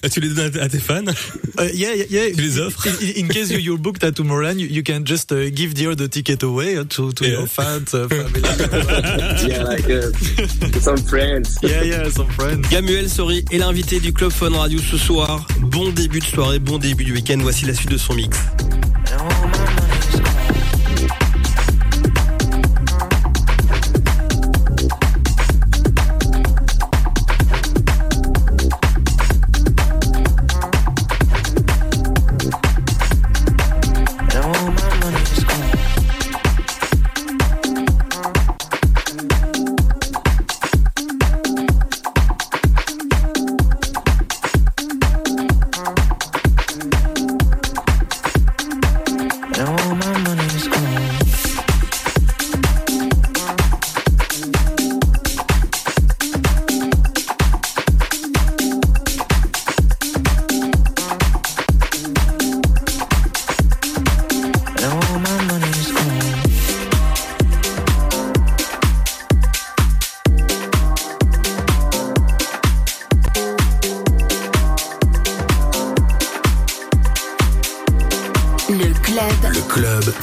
Tu 0.11 0.21
les 0.21 0.29
donnes 0.29 0.57
à 0.59 0.63
à 0.65 0.69
tes 0.69 0.79
fans? 0.79 1.05
Euh, 1.59 1.69
Yeah, 1.75 1.95
yeah, 1.95 2.07
yeah. 2.11 2.31
Tu 2.35 2.41
les 2.43 2.59
offres? 2.61 2.87
In, 2.87 3.25
in 3.25 3.29
case 3.29 3.51
you, 3.51 3.72
you're 3.73 3.81
booked 3.81 4.05
at 4.05 4.15
Tomorrowland, 4.15 4.59
you, 4.61 4.67
you 4.67 4.83
can 4.83 5.05
just 5.05 5.33
uh, 5.33 5.49
give 5.51 5.75
the 5.75 5.87
other 5.91 6.07
ticket 6.09 6.43
away 6.43 6.77
uh, 6.77 6.85
to 6.91 7.11
to 7.13 7.25
Yeah. 7.25 7.39
your 7.39 7.47
fans, 7.47 7.95
uh, 7.95 8.07
family. 8.09 8.43
yeah, 9.49 9.63
like 9.65 9.89
uh, 9.89 10.11
some 10.81 10.99
friends. 10.99 11.59
yeah, 11.63 11.83
yeah, 11.83 12.11
some 12.11 12.29
friends. 12.37 12.69
Gamuel 12.69 13.09
Sori 13.09 13.45
est 13.51 13.59
l'invité 13.59 13.99
du 14.01 14.13
Club 14.13 14.31
Fun 14.33 14.51
Radio 14.51 14.79
ce 14.79 14.99
soir. 14.99 15.47
Bon 15.61 15.89
début 15.91 16.19
de 16.21 16.25
soirée, 16.27 16.59
bon 16.59 16.77
début 16.79 17.05
du 17.05 17.13
week-end. 17.15 17.39
Voici 17.41 17.65
la 17.65 17.73
suite 17.75 17.91
de 17.91 17.97
son 17.99 18.15
mix. 18.15 18.37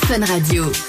Fun 0.10 0.24
Radio. 0.24 0.88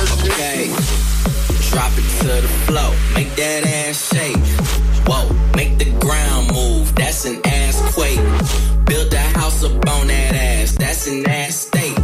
Okay. 0.00 0.72
Drop 1.70 1.92
it 1.92 2.08
to 2.20 2.26
the 2.40 2.48
floor, 2.66 2.92
make 3.14 3.34
that 3.36 3.66
ass 3.66 4.08
shake. 4.08 4.36
Whoa, 5.06 5.28
make 5.54 5.78
the 5.78 5.90
ground 6.00 6.52
move, 6.52 6.94
that's 6.94 7.24
an 7.26 7.40
ass 7.44 7.76
quake. 7.94 8.18
Build 8.86 9.12
a 9.12 9.20
house 9.38 9.62
up 9.62 9.72
on 9.88 10.06
that 10.08 10.34
ass, 10.34 10.72
that's 10.72 11.06
an 11.06 11.28
ass 11.28 11.54
state. 11.66 11.98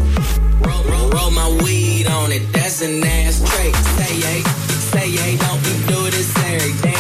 Roll, 0.61 0.85
roll, 0.85 1.11
roll 1.11 1.31
my 1.31 1.49
weed 1.65 2.07
on 2.07 2.33
it, 2.33 2.53
that's 2.53 2.83
an 2.83 3.03
ass 3.03 3.39
trait. 3.51 3.75
Say 3.75 4.15
yay, 4.17 4.41
say 4.93 5.09
yay, 5.09 5.37
don't 5.39 5.63
we 5.65 5.73
do 5.87 6.11
this 6.11 6.37
every 6.45 6.75
day? 6.83 6.96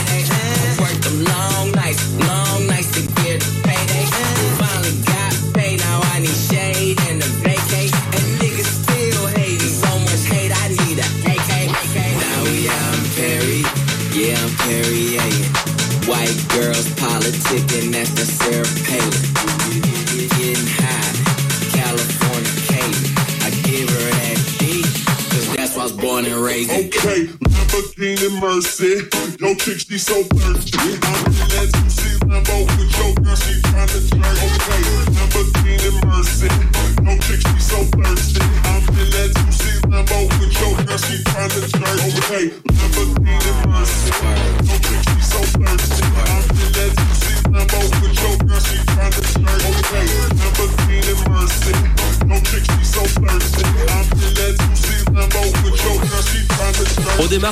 Politicking, 17.57 17.92
that's 17.92 18.11
the 18.11 18.25
Sarah 18.25 18.66
Palin. 18.87 19.23
Getting 20.37 20.66
high, 20.66 21.12
California 21.73 22.53
I 23.45 23.51
give 23.64 23.88
her 23.88 24.11
that 24.11 24.38
D, 24.59 24.83
cause 25.31 25.57
that's 25.57 25.75
why 25.77 25.83
I 25.83 25.85
was 25.85 25.92
born 25.92 26.27
and 26.27 26.35
raised 26.35 26.71
Okay, 26.71 27.27
Lamborghini 27.27 28.40
Mercy. 28.40 29.09
Yo, 29.40 29.55
chick, 29.55 29.81
she 29.81 29.99
so 29.99 30.23
thirsty. 30.23 30.79
I'm 30.79 31.27
in 31.27 31.49
that 31.53 31.69
juicy 31.75 32.19
Lambo 32.27 32.66
with 32.77 32.92
your 32.99 33.14
girl, 33.25 33.37
she 33.37 33.61
tryna 33.61 34.01
jerk. 34.11 34.37
Okay, 34.47 34.83
Lamborghini 35.16 35.90
Mercy. 36.07 36.49
Yo, 37.05 37.12
chick, 37.25 37.40
she 37.40 37.61
so 37.61 37.79
thirsty. 37.97 38.40
I'm 38.64 38.83
in 39.01 39.09
that 39.16 39.31
juicy 39.37 39.81
Lambo 39.88 40.29
with 40.40 40.55
your 40.61 40.75
girl, 40.85 40.99
she 40.99 41.23
tryna 41.25 41.62
jerk. 41.73 42.01
Okay, 42.25 42.66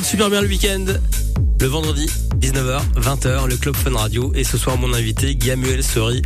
super 0.03 0.29
bien 0.29 0.41
le 0.41 0.49
week-end. 0.49 0.87
Le 1.61 1.67
vendredi, 1.67 2.11
19h, 2.41 2.81
20h, 2.97 3.47
le 3.49 3.57
Club 3.57 3.77
Fun 3.77 3.95
Radio. 3.95 4.33
Et 4.35 4.43
ce 4.43 4.59
soir, 4.59 4.77
mon 4.77 4.93
invité, 4.93 5.37
Gamuel 5.37 5.85
Seri. 5.85 6.23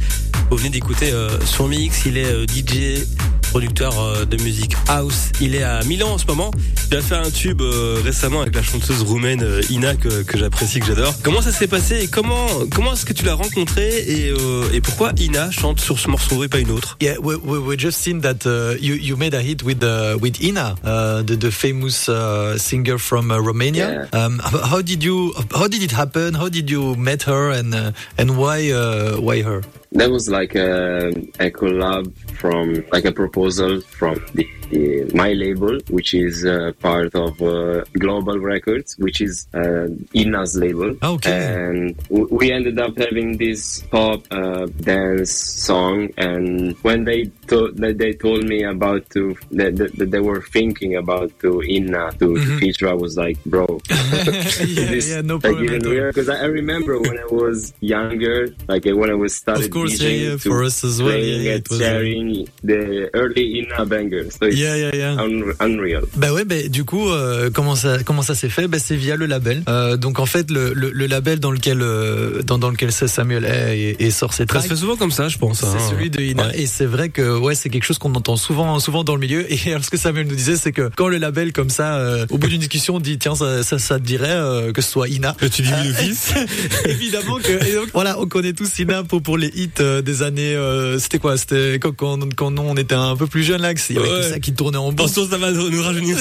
Vous 0.50 0.57
venez 0.57 0.70
d'écouter 0.70 1.12
euh, 1.12 1.38
son 1.44 1.68
mix. 1.68 2.07
Il 2.07 2.16
est 2.16 2.33
euh, 2.33 2.46
DJ, 2.46 3.04
producteur 3.50 3.98
euh, 3.98 4.24
de 4.24 4.37
musique 4.42 4.74
house. 4.88 5.30
Il 5.40 5.54
est 5.54 5.62
à 5.62 5.82
Milan 5.84 6.11
en 6.11 6.18
ce 6.18 6.26
moment. 6.26 6.50
Il 6.90 6.96
a 6.96 7.02
fait 7.02 7.16
un 7.16 7.30
tube 7.30 7.61
euh, 7.61 8.00
récemment 8.02 8.40
avec 8.42 8.54
la 8.54 8.62
chanteuse 8.62 9.02
roumaine 9.02 9.42
euh, 9.42 9.61
Ina 9.70 9.94
que, 9.94 10.22
que 10.22 10.38
j'apprécie, 10.38 10.80
que 10.80 10.87
j'adore. 10.87 11.14
Comment 11.22 11.42
ça 11.42 11.52
s'est 11.52 11.66
passé 11.66 12.00
et 12.02 12.08
comment 12.08 12.46
comment 12.74 12.92
est-ce 12.92 13.04
que 13.04 13.12
tu 13.12 13.24
l'as 13.24 13.34
rencontré 13.34 13.88
et, 13.88 14.30
euh, 14.30 14.72
et 14.72 14.80
pourquoi 14.80 15.12
Ina 15.18 15.50
chante 15.50 15.80
sur 15.80 15.98
ce 15.98 16.08
morceau 16.08 16.44
et 16.44 16.48
pas 16.48 16.58
une 16.58 16.70
autre? 16.70 16.96
Yeah, 17.00 17.18
we, 17.20 17.37
we, 17.42 17.58
we 17.58 17.78
just 17.78 17.98
seen 17.98 18.20
that 18.20 18.46
uh, 18.46 18.76
you 18.80 18.94
you 18.94 19.16
made 19.16 19.34
a 19.34 19.40
hit 19.40 19.62
with 19.62 19.82
uh, 19.82 20.16
with 20.20 20.40
Ina, 20.40 20.76
uh, 20.84 21.22
the 21.22 21.37
the 21.37 21.50
famous 21.50 22.08
uh, 22.08 22.56
singer 22.58 22.98
from 22.98 23.30
uh, 23.30 23.38
Romania. 23.38 24.08
Um, 24.12 24.40
how, 24.40 24.82
did 24.82 25.02
you 25.02 25.32
how 25.54 25.68
did 25.68 25.82
it 25.82 25.92
happen? 25.92 26.34
How 26.34 26.48
did 26.48 26.70
you 26.70 26.94
met 26.96 27.22
her 27.24 27.50
and 27.50 27.74
uh, 27.74 27.92
and 28.16 28.37
why 28.37 28.70
uh, 28.72 29.16
why 29.20 29.42
her? 29.42 29.62
That 29.92 30.11
was 30.11 30.29
like 30.29 30.55
a, 30.55 31.09
a 31.40 31.51
collab 31.51 32.16
from 32.33 32.85
like 32.92 33.05
a 33.05 33.12
proposal 33.12 33.81
from 33.81 34.24
the, 34.35 34.46
the 34.70 35.11
my 35.14 35.33
label, 35.33 35.78
which 35.88 36.14
is 36.14 36.44
uh, 36.44 36.72
part 36.81 37.14
of 37.14 37.40
uh, 37.42 37.85
Global 37.98 38.38
Records, 38.38 38.96
which 38.98 39.20
is 39.20 39.46
uh, 39.54 39.88
Ina's 40.14 40.57
label. 40.57 40.96
Okay. 41.02 41.54
And 41.54 41.96
w- 42.09 42.28
we 42.31 42.52
ended 42.52 42.78
up 42.81 42.96
having 42.96 43.37
this 43.38 43.83
pop 43.90 44.22
uh, 44.31 44.66
dance 44.66 45.33
song. 45.33 46.11
And 46.16 46.76
when 46.83 47.04
they 47.04 47.26
told 47.46 47.76
that 47.78 47.98
they 47.98 48.12
told 48.12 48.44
me 48.44 48.64
about 48.64 49.09
to 49.11 49.37
that, 49.52 49.76
that, 49.76 49.96
that 49.96 50.11
they 50.11 50.20
were 50.20 50.42
thinking 50.42 50.96
about 50.96 51.38
to 51.40 51.62
Ina 51.62 52.12
to, 52.18 52.37
to 52.37 52.59
feature, 52.59 52.88
I 52.88 52.94
was 52.94 53.16
like, 53.16 53.42
bro, 53.44 53.66
yeah, 53.90 54.64
this 54.94 55.09
yeah, 55.11 55.20
no 55.20 55.38
problem. 55.38 55.64
even 55.64 55.76
at 55.76 55.87
weird 55.87 56.14
because 56.14 56.28
I, 56.28 56.42
I 56.42 56.46
remember 56.46 57.00
when 57.00 57.18
I 57.18 57.26
was 57.26 57.72
younger, 57.81 58.48
like 58.68 58.87
uh, 58.87 58.96
when 58.96 59.11
I 59.11 59.14
was 59.14 59.37
started 59.37 59.66
Of 59.66 59.70
course, 59.70 60.00
yeah, 60.00 60.09
yeah, 60.09 60.31
to 60.31 60.38
for 60.38 60.62
us 60.62 60.85
as 60.85 61.02
well, 61.02 61.16
yeah, 61.16 61.52
and 61.52 61.61
it 61.61 61.70
was, 61.70 61.81
uh, 61.81 61.85
sharing 61.85 62.48
the 62.62 63.11
early 63.14 63.59
Ina 63.61 63.87
bangers. 63.87 64.37
So 64.37 64.46
Yeah, 64.58 64.76
yeah, 64.76 64.90
yeah. 64.94 65.12
un- 65.12 65.54
unreal. 65.60 66.02
Bah 66.16 66.32
ouais, 66.32 66.44
bah, 66.44 66.56
du 66.68 66.84
coup, 66.84 67.08
euh, 67.10 67.50
comment 67.52 67.76
ça, 67.76 68.02
comment 68.04 68.22
ça 68.22 68.34
s'est 68.34 68.48
fait? 68.48 68.66
Bah, 68.68 68.78
C'est 68.78 68.96
via 68.96 69.16
le 69.16 69.26
label. 69.26 69.62
Euh, 69.68 69.96
donc 69.96 70.18
en 70.18 70.26
fait, 70.26 70.50
le, 70.50 70.72
le, 70.74 70.90
le 70.90 71.06
label 71.06 71.38
dans 71.40 71.50
lequel, 71.50 71.80
euh, 71.82 72.42
dans, 72.42 72.58
dans 72.58 72.70
lequel 72.70 72.92
Samuel 72.92 73.44
est 73.44 73.78
et, 73.78 74.04
et 74.06 74.10
sort 74.10 74.32
ses 74.32 74.42
Ça 74.42 74.46
tracks. 74.46 74.62
se 74.64 74.68
fait 74.68 74.76
souvent 74.76 74.96
comme 74.96 75.10
ça, 75.10 75.28
je 75.28 75.38
pense. 75.38 75.62
hein. 75.64 75.68
C'est 75.78 75.90
celui 75.94 76.10
de 76.10 76.20
Ina 76.20 76.48
Ouais. 76.48 76.60
et 76.62 76.66
c'est 76.66 76.86
vrai 76.86 77.08
que 77.08 77.36
ouais 77.38 77.54
c'est 77.54 77.68
quelque 77.68 77.84
chose 77.84 77.98
qu'on 77.98 78.14
entend 78.14 78.36
souvent 78.36 78.78
souvent 78.78 79.02
dans 79.04 79.14
le 79.14 79.20
milieu 79.20 79.44
et 79.52 79.58
alors 79.70 79.84
ce 79.84 79.90
que 79.90 79.96
Samuel 79.96 80.26
nous 80.26 80.34
disait 80.36 80.56
c'est 80.56 80.72
que 80.72 80.90
quand 80.96 81.08
le 81.08 81.18
label 81.18 81.52
comme 81.52 81.68
ça 81.70 81.96
euh, 81.96 82.26
au 82.30 82.38
bout 82.38 82.46
d'une 82.48 82.60
discussion 82.60 82.96
on 82.96 83.00
dit 83.00 83.18
tiens 83.18 83.34
ça 83.34 83.62
ça, 83.62 83.78
ça 83.78 83.98
te 83.98 84.04
dirait 84.04 84.28
euh, 84.30 84.72
que 84.72 84.80
ce 84.82 84.90
soit 84.90 85.08
Ina 85.08 85.36
Et 85.42 85.50
tu 85.50 85.62
dis 85.62 85.70
oui 85.82 85.88
d'office. 85.88 86.32
évidemment 86.84 87.36
que 87.38 87.52
et 87.68 87.74
donc, 87.74 87.88
voilà 87.92 88.18
on 88.20 88.26
connaît 88.26 88.52
tous 88.52 88.78
Ina 88.78 89.02
pour 89.04 89.22
pour 89.22 89.36
les 89.38 89.48
hits 89.48 89.70
euh, 89.80 90.02
des 90.02 90.22
années 90.22 90.54
euh, 90.54 90.98
c'était 90.98 91.18
quoi? 91.18 91.36
C'était 91.36 91.78
quand, 91.80 91.92
quand 91.94 92.18
quand 92.34 92.50
nous, 92.50 92.62
on 92.62 92.76
était 92.76 92.94
un 92.94 93.16
peu 93.16 93.26
plus 93.26 93.42
jeune 93.42 93.62
là 93.62 93.74
que 93.74 93.80
c'est- 93.80 93.94
il 93.94 93.96
y 93.96 93.98
avait 94.00 94.08
que 94.08 94.30
ça 94.30 94.38
qui 94.38 94.47
tournait 94.54 94.78
en 94.78 94.90
boucle 94.92 95.02
Attention, 95.11 95.28
ça 95.28 95.38
va 95.38 95.50
nous 95.52 95.82
rajeunir. 95.82 96.16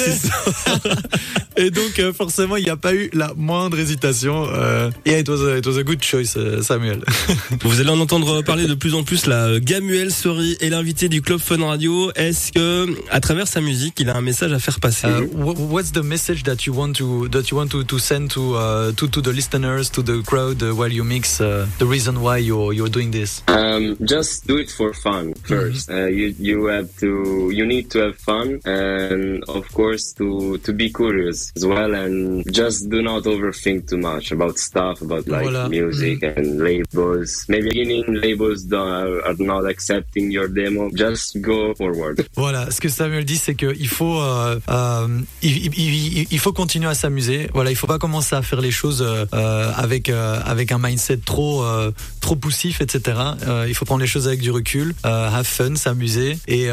Et 1.60 1.72
donc 1.72 1.98
euh, 1.98 2.13
forcément 2.13 2.56
il 2.56 2.63
n'y 2.63 2.70
a 2.70 2.78
pas 2.78 2.94
eu 2.94 3.10
la 3.13 3.34
moindre 3.36 3.80
hésitation 3.80 4.46
euh, 4.54 4.92
et 5.06 5.20
it 5.20 5.28
was 5.28 5.42
a, 5.44 5.58
it 5.58 5.66
was 5.66 5.78
a 5.80 5.84
good 5.84 6.04
choice 6.04 6.36
euh, 6.38 6.62
Samuel 6.62 7.00
Vous 7.63 7.80
allez 7.82 7.90
en 7.90 8.00
entendre 8.00 8.44
parler 8.44 8.68
de 8.68 8.76
plus 8.76 8.94
en 8.94 9.04
plus 9.04 9.26
là. 9.26 9.60
Gamuel 9.60 10.12
Sori 10.12 10.56
est 10.62 10.70
l'invité 10.70 11.10
du 11.10 11.22
Club 11.24 11.40
Fun 11.40 11.66
Radio. 11.66 12.12
Est-ce 12.16 12.52
que, 12.52 12.88
à 13.10 13.20
travers 13.20 13.48
sa 13.48 13.60
musique, 13.62 13.96
il 14.00 14.10
a 14.10 14.16
un 14.18 14.22
message 14.22 14.52
à 14.54 14.60
faire 14.60 14.80
passer? 14.80 15.08
Uh, 15.08 15.26
wha- 15.36 15.56
what's 15.58 15.92
the 15.92 16.04
message 16.04 16.44
that 16.44 16.66
you 16.68 16.74
want 16.76 16.94
to 16.94 17.28
that 17.30 17.50
you 17.50 17.58
want 17.58 17.70
to, 17.70 17.84
to 17.84 17.98
send 17.98 18.30
to 18.30 18.54
uh, 18.56 18.92
to 18.96 19.08
to 19.08 19.22
the 19.22 19.30
listeners 19.34 19.90
to 19.90 20.04
the 20.04 20.22
crowd 20.26 20.62
uh, 20.62 20.76
while 20.76 20.92
you 20.94 21.04
mix 21.04 21.42
uh, 21.42 21.66
the 21.80 21.86
reason 21.86 22.18
why 22.22 22.38
you're 22.38 22.72
you're 22.74 22.90
doing 22.90 23.10
this? 23.12 23.42
Um, 23.48 23.98
just 24.06 24.46
do 24.48 24.58
it 24.58 24.70
for 24.70 24.94
fun 24.94 25.34
1st 25.48 25.90
Uh, 25.90 26.08
you 26.08 26.36
you 26.40 26.68
have 26.68 26.88
to 27.00 27.50
you 27.52 27.66
need 27.66 27.90
to 27.90 28.00
have 28.00 28.17
fun 28.20 28.60
and 28.66 29.44
of 29.48 29.68
course 29.74 30.14
to 30.18 30.58
to 30.64 30.74
be 30.74 30.90
curious 30.92 31.52
as 31.56 31.66
well, 31.66 31.94
and 31.94 32.44
just 32.52 32.90
do 32.90 33.02
not 33.02 33.24
overthink 33.26 33.88
too 33.90 33.98
much 33.98 34.32
about 34.32 34.58
stuff, 34.58 35.02
about 35.02 35.28
like 35.28 35.44
Voilà. 35.48 35.70
music 35.70 36.24
and 36.24 36.60
labels. 36.60 37.46
Maybe 37.50 37.68
beginning 37.70 38.06
labels 38.08 38.66
are 38.72 39.36
not 39.40 39.66
accepting 39.68 40.32
your 40.32 40.48
demo. 40.48 40.90
Just 40.94 41.40
go 41.42 41.74
forward. 41.76 42.26
Voilà, 42.36 42.70
ce 42.72 42.80
que 42.80 42.90
Samuel 42.90 43.26
dit, 43.26 43.38
c'est 43.38 43.56
qu'il 43.56 43.88
faut, 43.90 44.20
euh, 44.22 44.60
euh, 44.70 45.08
il, 45.42 45.58
il- 45.68 46.18
il- 46.22 46.28
il 46.32 46.40
faut 46.40 46.54
continuer 46.54 46.88
à 46.90 46.94
s'amuser. 46.94 47.50
Voilà, 47.54 47.72
il 47.72 47.76
faut 47.76 47.88
pas 47.88 48.00
commencer 48.00 48.36
à 48.36 48.42
faire 48.42 48.62
les 48.62 48.72
choses 48.72 49.02
euh, 49.04 49.72
avec 49.76 50.10
euh, 50.10 50.40
avec 50.46 50.72
un 50.72 50.78
mindset 50.80 51.18
trop 51.26 51.64
euh, 51.64 51.92
trop 52.22 52.36
poussif, 52.36 52.80
etc. 52.82 53.18
Euh, 53.48 53.66
il 53.68 53.76
faut 53.76 53.86
prendre 53.86 54.02
les 54.02 54.08
choses 54.08 54.28
avec 54.28 54.40
du 54.42 54.52
recul, 54.52 54.94
have 55.04 55.46
fun, 55.46 55.76
s'amuser, 55.76 56.38
et, 56.48 56.68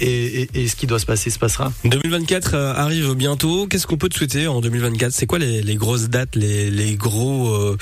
et, 0.00 0.42
et, 0.42 0.48
et 0.54 0.68
ce 0.68 0.76
qui 0.76 0.86
doit 0.88 0.98
se 0.98 1.06
passer 1.06 1.30
se 1.30 1.38
passera. 1.38 1.72
2024 1.84 2.54
euh, 2.54 2.72
arrive 2.74 3.14
bientôt. 3.14 3.66
Qu'est-ce 3.66 3.86
qu'on 3.86 3.96
peut 3.96 4.08
te 4.08 4.16
souhaiter 4.16 4.48
en 4.48 4.60
2024 4.60 5.12
C'est 5.12 5.26
quoi 5.26 5.38
les, 5.38 5.62
les 5.62 5.76
grosses 5.76 6.08
dates, 6.08 6.34
les, 6.34 6.70
les 6.70 6.96
gros 6.96 7.54
euh, 7.54 7.76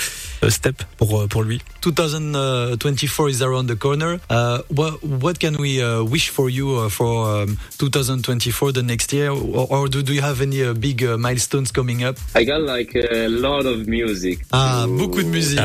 steps 0.51 0.85
pour 0.99 1.23
euh, 1.23 1.27
pour 1.27 1.43
lui? 1.43 1.63
2024 1.83 3.29
is 3.31 3.43
around 3.43 3.67
the 3.69 3.77
corner. 3.79 4.19
Uh, 4.31 4.59
what 4.69 4.99
what 5.03 5.35
can 5.39 5.57
we 5.59 5.81
uh, 5.81 6.03
wish 6.03 6.31
for 6.31 6.51
you 6.51 6.77
uh, 6.77 6.89
for 6.89 7.43
um, 7.43 7.57
2024, 7.79 8.73
the 8.73 8.83
next 8.83 9.13
year, 9.13 9.31
or, 9.31 9.67
or 9.71 9.89
do, 9.89 10.03
do 10.03 10.13
you 10.13 10.23
have 10.23 10.41
any 10.41 10.63
uh, 10.63 10.75
big 10.75 11.03
uh, 11.03 11.17
milestones 11.17 11.71
coming 11.71 12.05
up? 12.05 12.17
I 12.35 12.45
got 12.45 12.63
like 12.63 12.95
a 12.95 13.29
lot 13.29 13.67
of 13.67 13.87
music. 13.87 14.41
Ah, 14.53 14.85
to 14.87 14.93
beaucoup 14.97 15.23
de 15.23 15.29
musique. 15.29 15.61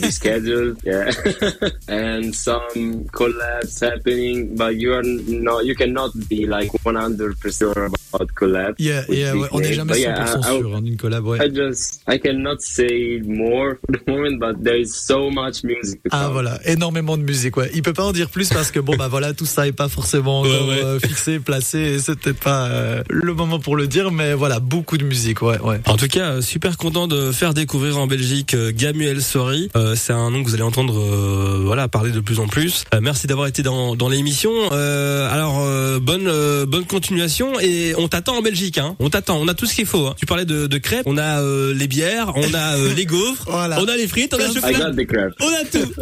be 0.00 0.10
scheduled, 0.10 0.78
yeah, 0.84 1.10
and 1.88 2.34
some 2.34 3.04
collabs 3.12 3.80
happening. 3.80 4.56
But 4.56 4.76
you 4.76 4.94
are 4.94 5.02
not, 5.02 5.64
you 5.66 5.74
cannot 5.74 6.12
be 6.28 6.46
like 6.46 6.67
100% 6.84 7.52
sure 7.52 7.72
about 7.76 8.26
collabs. 8.34 8.74
Yeah, 8.78 9.02
yeah, 9.08 9.34
ouais, 9.36 9.48
on 9.52 9.60
n'est 9.60 9.72
jamais 9.72 9.92
But 9.94 9.98
100% 9.98 10.00
yeah, 10.00 10.42
sûr 10.42 10.76
hein, 10.76 10.82
d'une 10.82 10.96
collab. 10.96 11.24
Ouais. 11.26 11.38
I 11.46 11.54
just 11.54 12.00
I 12.08 12.18
cannot 12.18 12.56
say 12.60 13.20
more 13.24 13.76
for 13.80 13.92
the 13.96 14.06
moment, 14.08 14.38
but 14.38 14.62
there 14.62 14.78
is 14.80 14.88
so 14.92 15.30
much 15.30 15.62
music. 15.64 16.00
Ah 16.10 16.28
voilà, 16.30 16.58
énormément 16.64 17.16
de 17.16 17.22
musique. 17.22 17.56
Ouais, 17.56 17.70
il 17.74 17.82
peut 17.82 17.92
pas 17.92 18.04
en 18.04 18.12
dire 18.12 18.30
plus 18.30 18.48
parce 18.50 18.70
que 18.70 18.80
bon 18.80 18.96
bah 18.96 19.08
voilà, 19.08 19.32
tout 19.32 19.46
ça 19.46 19.66
est 19.66 19.72
pas 19.72 19.88
forcément 19.88 20.42
Ouais, 20.42 20.48
encore 20.54 20.68
ouais. 20.68 20.84
euh, 20.84 20.98
fixé, 21.00 21.38
placé. 21.38 21.78
et 21.98 22.14
peut-être 22.14 22.40
pas 22.40 22.66
euh, 22.68 23.02
le 23.08 23.34
moment 23.34 23.58
pour 23.58 23.76
le 23.76 23.86
dire, 23.86 24.10
mais 24.10 24.34
voilà, 24.34 24.60
beaucoup 24.60 24.98
de 24.98 25.04
musique. 25.04 25.42
Ouais, 25.42 25.58
ouais. 25.60 25.80
En 25.86 25.96
tout 25.96 26.08
cas, 26.08 26.32
euh, 26.34 26.40
super 26.40 26.76
content 26.76 27.06
de 27.06 27.32
faire 27.32 27.54
découvrir 27.54 27.98
en 27.98 28.06
Belgique 28.06 28.54
euh, 28.54 28.72
Gamuel 28.74 29.22
Sori. 29.22 29.70
Euh, 29.76 29.94
c'est 29.96 30.12
un 30.12 30.30
nom 30.30 30.42
que 30.42 30.48
vous 30.48 30.54
allez 30.54 30.62
entendre 30.62 30.98
euh, 30.98 31.62
voilà 31.64 31.88
parler 31.88 32.10
de 32.10 32.20
plus 32.20 32.38
en 32.40 32.46
plus. 32.48 32.84
Euh, 32.94 33.00
merci 33.02 33.26
d'avoir 33.26 33.46
été 33.46 33.62
dans, 33.62 33.96
dans 33.96 34.08
l'émission. 34.08 34.50
Euh, 34.72 35.30
alors 35.32 35.60
euh, 35.60 35.98
bonne 36.00 36.26
euh, 36.62 36.66
bonne 36.66 36.84
continuation 36.86 37.58
et 37.60 37.94
on 37.96 38.08
t'attend 38.08 38.36
en 38.36 38.42
Belgique. 38.42 38.78
Hein. 38.78 38.96
On 38.98 39.10
t'attend. 39.10 39.38
On 39.40 39.48
a 39.48 39.54
tout 39.54 39.66
ce 39.66 39.74
qu'il 39.74 39.86
faut. 39.86 40.06
hein. 40.06 40.14
Tu 40.18 40.26
parlais 40.26 40.44
de, 40.44 40.66
de 40.66 40.78
crêpes. 40.78 41.04
On 41.06 41.16
a 41.18 41.40
euh, 41.40 41.74
les 41.74 41.86
bières. 41.88 42.32
On 42.36 42.54
a 42.54 42.76
euh, 42.76 42.94
les 42.94 43.06
gaufres. 43.06 43.44
Voilà. 43.48 43.80
On 43.80 43.86
a 43.88 43.96
les 43.96 44.06
frites. 44.08 44.34
On 44.34 44.38
a 44.38 44.46
le 44.46 44.50
I 44.50 44.54
chocolat. 44.54 44.78
got 44.90 44.96
the 45.02 45.06
crap. 45.06 45.32
On 45.40 45.48
a 45.48 45.64
tout. 45.64 45.92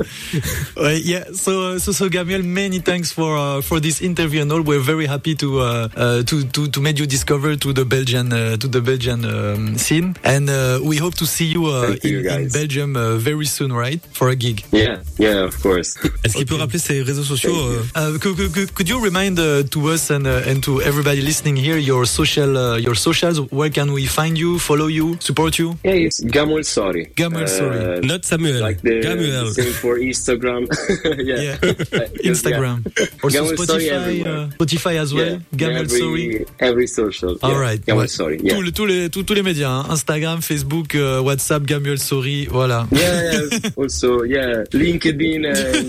Ouais, 0.76 1.00
yeah. 1.00 1.24
So, 1.34 1.78
so, 1.78 1.92
so, 1.92 2.08
Gabriel, 2.08 2.42
many 2.42 2.80
thanks 2.80 3.10
for 3.12 3.36
uh, 3.36 3.62
for 3.62 3.80
this 3.80 4.00
interview 4.02 4.42
and 4.42 4.50
all. 4.52 4.62
We're 4.62 4.80
very 4.82 5.06
happy 5.06 5.34
to 5.36 5.60
uh, 5.60 5.88
uh, 5.96 6.22
to 6.24 6.44
to 6.44 6.68
to 6.68 6.80
make 6.80 6.98
you 6.98 7.06
discover 7.06 7.56
to 7.56 7.72
the 7.72 7.84
Belgian 7.84 8.32
uh, 8.32 8.56
to 8.58 8.68
the 8.68 8.80
Belgian 8.80 9.24
um, 9.24 9.78
scene, 9.78 10.14
and 10.24 10.48
uh, 10.50 10.80
we 10.82 10.96
hope 10.98 11.14
to 11.16 11.26
see 11.26 11.46
you, 11.46 11.66
uh, 11.66 11.96
you, 12.02 12.18
in, 12.20 12.24
guys. 12.24 12.52
Belgium 12.52 12.96
uh, 12.96 13.16
very 13.16 13.46
soon, 13.46 13.72
right? 13.72 14.00
For 14.12 14.28
a 14.28 14.36
gig. 14.36 14.64
Yeah, 14.72 15.00
yeah, 15.18 15.44
of 15.44 15.58
course. 15.62 15.94
Est-ce 16.24 16.36
qu'il 16.36 16.46
peut 16.46 16.56
rappeler 16.56 16.78
ses 16.78 17.02
réseaux 17.02 17.24
sociaux 17.24 17.54
Uh, 17.96 18.18
could, 18.18 18.36
could, 18.52 18.74
could 18.74 18.88
you 18.88 19.00
remind 19.02 19.38
uh, 19.38 19.62
to 19.70 19.88
us 19.90 20.10
and 20.10 20.26
uh, 20.36 20.50
and 20.50 20.62
to 20.62 20.80
everybody 20.82 21.20
listening 21.20 21.56
here 21.56 21.78
your 21.78 22.04
social 22.04 22.56
uh, 22.56 22.76
your 22.76 22.94
socials? 22.94 23.40
Where 23.50 23.70
can 23.70 23.92
we 23.92 24.06
find 24.06 24.36
you, 24.38 24.58
follow 24.58 24.86
you, 24.86 25.16
support 25.20 25.58
you? 25.58 25.76
yeah, 25.84 26.06
it's 26.06 26.20
Gamul 26.20 26.64
Sorry. 26.64 27.06
Gamul 27.16 27.48
Sorry. 27.48 28.00
Note 28.00 28.24
Samuel. 28.24 28.60
Like 28.60 28.80
the, 28.82 29.00
Gamuel. 29.00 29.52
same 29.52 29.72
for 29.72 29.98
Instagram. 29.98 30.66
yeah. 31.30 31.36
Yeah. 31.46 31.56
Uh, 31.96 32.00
Instagram, 32.32 32.84
also 33.24 33.44
Gamul 33.44 33.56
Sorry 33.66 33.84
Spotify, 33.84 34.26
uh, 34.26 34.48
Spotify 34.58 34.94
as 34.98 35.14
well. 35.14 35.32
Yeah, 35.32 35.56
Gamel 35.56 35.82
every, 35.82 35.98
Sorry. 35.98 36.46
Every 36.58 36.86
social. 36.86 37.38
All 37.42 37.52
yeah. 37.52 37.60
right. 37.60 37.80
Gamul 37.86 38.02
Ouais. 38.02 38.08
Sorry. 38.08 38.38
Yeah. 38.42 38.54
Tous, 38.54 38.62
les, 38.62 38.72
tous, 38.72 38.86
les, 38.86 39.08
tous, 39.08 39.22
tous 39.22 39.34
les 39.34 39.42
médias, 39.42 39.70
hein. 39.70 39.86
Instagram, 39.90 40.42
Facebook, 40.42 40.94
euh, 40.94 41.20
WhatsApp, 41.20 41.64
Gamuel 41.64 41.98
Sorry, 41.98 42.46
voilà. 42.50 42.86
Yeah, 42.92 43.32
yeah. 43.32 43.70
also, 43.76 44.24
yeah, 44.24 44.64
LinkedIn 44.72 45.46
and 45.46 45.88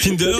Tinder. 0.00 0.32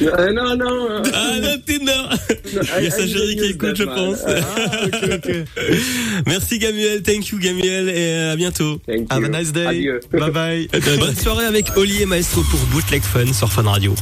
Uh, 0.00 0.32
no, 0.32 0.54
no. 0.54 0.93
Ah 1.12 1.40
non 1.40 1.56
Tinder. 1.66 2.02
Il 2.78 2.84
y 2.84 2.86
a 2.86 2.90
sa 2.90 3.06
chérie 3.06 3.36
qui 3.36 3.44
écoute, 3.46 3.76
je 3.76 3.84
pense. 3.84 4.18
Merci 6.26 6.58
Gamuel. 6.58 7.02
Thank 7.02 7.28
you 7.28 7.38
Gamuel 7.38 7.88
et 7.88 8.12
à 8.32 8.36
bientôt. 8.36 8.78
Thank 8.86 9.06
Have 9.10 9.22
you. 9.22 9.34
a 9.34 9.40
nice 9.40 9.52
day. 9.52 9.66
Adieu. 9.66 10.00
Bye 10.12 10.30
bye. 10.30 10.68
Bonne 10.98 11.16
soirée 11.16 11.46
avec 11.46 11.76
Oli 11.76 12.02
et 12.02 12.06
Maestro 12.06 12.42
pour 12.42 12.60
Bootleg 12.66 13.02
Fun 13.02 13.32
sur 13.32 13.50
Fun 13.50 13.62
Radio. 13.62 13.94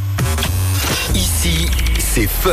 Ici, 1.14 1.66
c'est 1.98 2.28
fun. 2.28 2.50